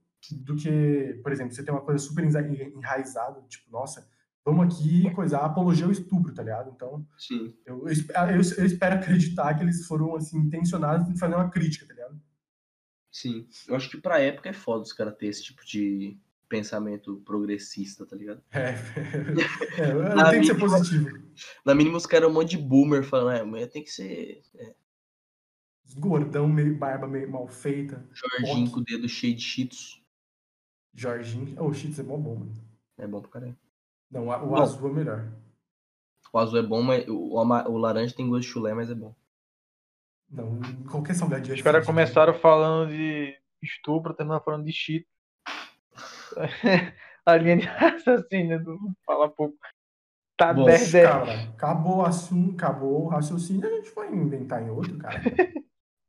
do 0.43 0.55
que, 0.55 1.19
por 1.23 1.31
exemplo, 1.31 1.53
você 1.53 1.63
tem 1.63 1.73
uma 1.73 1.81
coisa 1.81 2.03
super 2.03 2.23
enraizada, 2.23 3.41
tipo, 3.49 3.71
nossa, 3.71 4.07
vamos 4.45 4.65
aqui 4.65 5.09
coisar 5.11 5.39
apologia 5.39 5.85
ao 5.85 5.91
estupro, 5.91 6.33
tá 6.33 6.43
ligado? 6.43 6.71
Então, 6.75 7.05
Sim. 7.17 7.55
eu, 7.65 7.87
espe- 7.87 8.13
eu- 8.13 8.59
eu 8.59 8.65
espero 8.65 8.95
acreditar 8.95 9.53
que 9.55 9.63
eles 9.63 9.85
foram, 9.87 10.15
assim, 10.15 10.37
intencionados 10.37 11.09
em 11.09 11.17
fazer 11.17 11.35
uma 11.35 11.49
crítica, 11.49 11.87
tá 11.87 11.93
ligado? 11.93 12.21
Sim. 13.11 13.47
Eu 13.67 13.75
acho 13.75 13.89
que 13.89 13.97
pra 13.97 14.19
época 14.19 14.49
é 14.49 14.53
foda 14.53 14.83
os 14.83 14.93
caras 14.93 15.15
ter 15.17 15.27
esse 15.27 15.43
tipo 15.43 15.65
de 15.65 16.17
pensamento 16.51 17.21
progressista, 17.25 18.05
tá 18.05 18.13
ligado? 18.13 18.43
É, 18.51 18.75
é, 19.81 19.93
Na 20.13 20.29
tem 20.29 20.41
que 20.41 20.47
ser 20.47 20.59
positivo. 20.59 21.07
Na 21.65 21.73
mínima, 21.73 21.95
os 21.97 22.05
caras 22.05 22.23
eram 22.23 22.31
um 22.31 22.33
monte 22.37 22.51
de 22.51 22.57
boomer 22.57 23.03
falando, 23.05 23.37
é, 23.37 23.43
mulher 23.43 23.67
tem 23.67 23.81
que 23.81 23.89
ser 23.89 24.41
Os 25.85 25.93
gordão, 25.93 26.47
meio, 26.49 26.77
barba 26.77 27.07
meio 27.07 27.31
mal 27.31 27.47
feita. 27.47 28.05
Jorginho 28.11 28.63
Ok. 28.67 28.73
com 28.73 28.79
o 28.81 28.83
dedo 28.83 29.07
cheio 29.07 29.33
de 29.33 29.41
cheetos. 29.41 30.03
Jorginho. 30.93 31.55
Oh, 31.57 31.67
o 31.69 31.73
Cheetos 31.73 31.99
é 31.99 32.03
mó 32.03 32.17
bom, 32.17 32.35
mano. 32.35 32.53
É 32.97 33.07
bom 33.07 33.21
pra 33.21 33.31
caralho. 33.31 33.57
Não, 34.11 34.27
o 34.27 34.47
Bom. 34.49 34.61
azul 34.61 34.89
é 34.89 34.93
melhor. 34.93 35.31
O 36.33 36.37
azul 36.37 36.59
é 36.59 36.63
bom, 36.63 36.81
mas 36.81 37.07
o, 37.07 37.33
o 37.37 37.77
laranja 37.77 38.13
tem 38.13 38.27
gosto 38.27 38.41
de 38.41 38.47
chulé, 38.47 38.73
mas 38.73 38.89
é 38.89 38.93
bom. 38.95 39.15
Não, 40.29 40.59
qualquer 40.89 41.13
salgadinho 41.13 41.53
é 41.53 41.55
Os 41.55 41.61
caras 41.61 41.85
fedido. 41.85 41.93
começaram 41.93 42.33
falando 42.33 42.89
de 42.91 43.37
estupro, 43.61 44.13
terminaram 44.13 44.43
falando 44.43 44.65
de 44.65 44.73
cheat. 44.73 45.07
A 47.25 47.35
linha 47.37 47.57
de 47.57 47.65
raciocínio 47.65 48.63
do 48.63 48.77
Fala 49.05 49.29
Pouco. 49.29 49.57
Tá 50.35 50.53
Bom, 50.53 50.65
10 50.65 50.91
10. 50.91 51.07
Cara, 51.07 51.43
acabou 51.49 51.97
o 51.97 52.05
assunto, 52.05 52.55
acabou 52.55 53.05
o 53.05 53.07
raciocínio, 53.07 53.67
a 53.67 53.75
gente 53.75 53.91
foi 53.91 54.07
inventar 54.07 54.63
em 54.63 54.71
outro, 54.71 54.97
cara. 54.97 55.21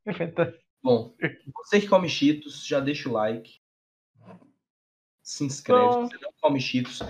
Bom, 0.83 1.15
você 1.55 1.79
que 1.79 1.87
come 1.87 2.09
cheetos, 2.09 2.65
já 2.65 2.79
deixa 2.79 3.07
o 3.07 3.13
like. 3.13 3.61
Se 5.21 5.43
inscreve. 5.45 5.81
Bom. 5.81 6.07
Se 6.07 6.17
você 6.17 6.25
não 6.25 6.33
come 6.41 6.59
cheetos, 6.59 7.01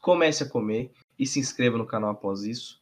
comece 0.00 0.44
a 0.44 0.48
comer 0.48 0.92
e 1.18 1.26
se 1.26 1.40
inscreva 1.40 1.78
no 1.78 1.86
canal 1.86 2.10
após 2.10 2.42
isso. 2.42 2.80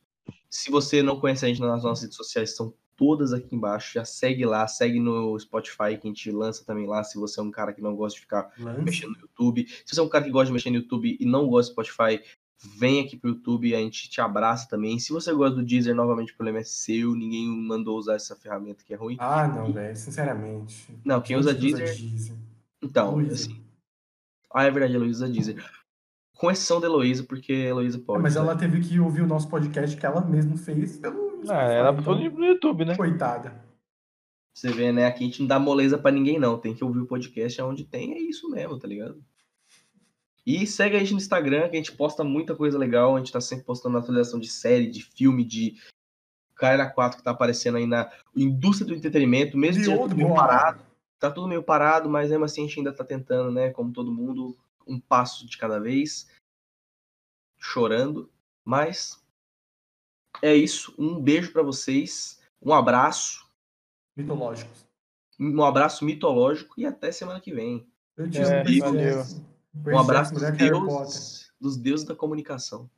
Se 0.50 0.70
você 0.70 1.02
não 1.02 1.18
conhece 1.18 1.44
a 1.44 1.48
gente 1.48 1.60
nas 1.60 1.82
nossas 1.84 2.02
redes 2.02 2.16
sociais, 2.16 2.50
estão 2.50 2.74
todas 2.96 3.32
aqui 3.32 3.54
embaixo. 3.54 3.94
Já 3.94 4.04
segue 4.04 4.44
lá, 4.44 4.66
segue 4.66 4.98
no 5.00 5.38
Spotify 5.38 5.96
que 6.00 6.06
a 6.06 6.06
gente 6.06 6.30
lança 6.30 6.64
também 6.64 6.86
lá. 6.86 7.02
Se 7.04 7.18
você 7.18 7.40
é 7.40 7.42
um 7.42 7.50
cara 7.50 7.72
que 7.72 7.82
não 7.82 7.94
gosta 7.96 8.16
de 8.16 8.20
ficar 8.22 8.50
Lance. 8.58 8.82
mexendo 8.82 9.10
no 9.12 9.20
YouTube. 9.20 9.66
Se 9.84 9.94
você 9.94 10.00
é 10.00 10.02
um 10.02 10.08
cara 10.08 10.24
que 10.24 10.30
gosta 10.30 10.46
de 10.46 10.52
mexer 10.52 10.70
no 10.70 10.76
YouTube 10.76 11.16
e 11.18 11.24
não 11.24 11.46
gosta 11.48 11.70
do 11.72 11.74
Spotify, 11.74 12.22
vem 12.78 13.00
aqui 13.00 13.16
pro 13.16 13.30
YouTube 13.30 13.68
e 13.68 13.74
a 13.74 13.78
gente 13.78 14.08
te 14.08 14.20
abraça 14.20 14.68
também. 14.68 14.98
Se 14.98 15.12
você 15.12 15.32
gosta 15.34 15.56
do 15.56 15.64
Deezer, 15.64 15.94
novamente 15.94 16.32
o 16.32 16.36
problema 16.36 16.60
é 16.60 16.64
seu. 16.64 17.14
Ninguém 17.14 17.46
mandou 17.48 17.98
usar 17.98 18.14
essa 18.14 18.34
ferramenta 18.36 18.82
que 18.84 18.94
é 18.94 18.96
ruim. 18.96 19.16
Ah, 19.18 19.46
não, 19.48 19.72
velho, 19.72 19.96
sinceramente. 19.96 20.88
Não, 21.04 21.20
quem 21.20 21.36
usa 21.36 21.52
Gente 21.52 21.60
que 21.60 21.78
Deezer. 21.78 21.96
Deezer. 22.10 22.36
Então, 22.82 23.14
Luísa. 23.16 23.34
assim. 23.34 23.60
Ah, 24.52 24.64
é 24.64 24.70
verdade, 24.70 24.92
a 24.92 24.96
Heloísa 24.96 25.28
Deezer. 25.28 25.64
Com 26.36 26.50
exceção 26.50 26.80
da 26.80 26.86
Heloísa, 26.86 27.22
porque 27.24 27.52
a 27.52 27.56
Heloísa 27.70 27.96
É, 27.98 28.00
pode. 28.00 28.22
mas 28.22 28.34
né? 28.34 28.40
ela 28.40 28.56
teve 28.56 28.80
que 28.80 28.98
ouvir 29.00 29.22
o 29.22 29.26
nosso 29.26 29.48
podcast 29.48 29.96
que 29.96 30.04
ela 30.06 30.20
mesma 30.20 30.56
fez 30.56 30.96
pelo. 30.98 31.23
Ah, 31.48 31.62
ela 31.62 31.92
Spotify, 31.92 32.04
foi 32.04 32.24
então, 32.24 32.38
no 32.38 32.46
YouTube, 32.46 32.84
né? 32.84 32.96
Coitada. 32.96 33.64
Você 34.54 34.70
vê, 34.70 34.92
né? 34.92 35.06
Aqui 35.06 35.24
a 35.24 35.26
gente 35.26 35.40
não 35.40 35.48
dá 35.48 35.58
moleza 35.58 35.98
pra 35.98 36.12
ninguém, 36.12 36.38
não. 36.38 36.58
Tem 36.58 36.74
que 36.74 36.84
ouvir 36.84 37.00
o 37.00 37.06
podcast 37.06 37.60
aonde 37.60 37.84
tem, 37.84 38.14
é 38.14 38.18
isso 38.18 38.48
mesmo, 38.50 38.78
tá 38.78 38.86
ligado? 38.86 39.22
E 40.46 40.66
segue 40.66 40.96
a 40.96 40.98
gente 41.00 41.12
no 41.12 41.18
Instagram, 41.18 41.68
que 41.68 41.76
a 41.76 41.78
gente 41.78 41.92
posta 41.92 42.22
muita 42.22 42.54
coisa 42.54 42.78
legal. 42.78 43.16
A 43.16 43.18
gente 43.18 43.32
tá 43.32 43.40
sempre 43.40 43.64
postando 43.64 43.96
atualização 43.96 44.38
de 44.38 44.48
série, 44.48 44.86
de 44.86 45.02
filme, 45.02 45.44
de 45.44 45.76
Cara 46.54 46.88
4 46.88 47.18
que 47.18 47.24
tá 47.24 47.32
aparecendo 47.32 47.78
aí 47.78 47.86
na 47.86 48.10
indústria 48.36 48.86
do 48.86 48.94
entretenimento, 48.94 49.56
mesmo 49.56 49.82
que 49.82 49.90
Old 49.90 50.14
meio 50.14 50.28
Boy. 50.28 50.36
parado. 50.36 50.84
Tá 51.18 51.30
tudo 51.30 51.48
meio 51.48 51.62
parado, 51.62 52.08
mas 52.08 52.30
mesmo 52.30 52.44
assim 52.44 52.62
a 52.62 52.66
gente 52.66 52.78
ainda 52.78 52.92
tá 52.92 53.02
tentando, 53.02 53.50
né? 53.50 53.70
Como 53.70 53.92
todo 53.92 54.12
mundo, 54.12 54.56
um 54.86 55.00
passo 55.00 55.46
de 55.46 55.56
cada 55.56 55.80
vez. 55.80 56.28
Chorando. 57.58 58.30
Mas 58.64 59.23
é 60.42 60.54
isso. 60.54 60.94
Um 60.98 61.20
beijo 61.20 61.52
pra 61.52 61.62
vocês. 61.62 62.40
Um 62.60 62.72
abraço. 62.72 63.44
Mitológicos. 64.16 64.86
Um 65.38 65.62
abraço 65.62 66.04
mitológico 66.04 66.74
e 66.78 66.86
até 66.86 67.10
semana 67.10 67.40
que 67.40 67.52
vem. 67.52 67.86
Eu 68.16 68.30
te 68.30 68.38
É. 68.40 69.92
Um 69.92 69.98
abraço 69.98 70.32
dos 70.32 70.42
deuses, 70.52 71.52
dos 71.60 71.76
deuses 71.76 72.06
da 72.06 72.14
comunicação. 72.14 72.88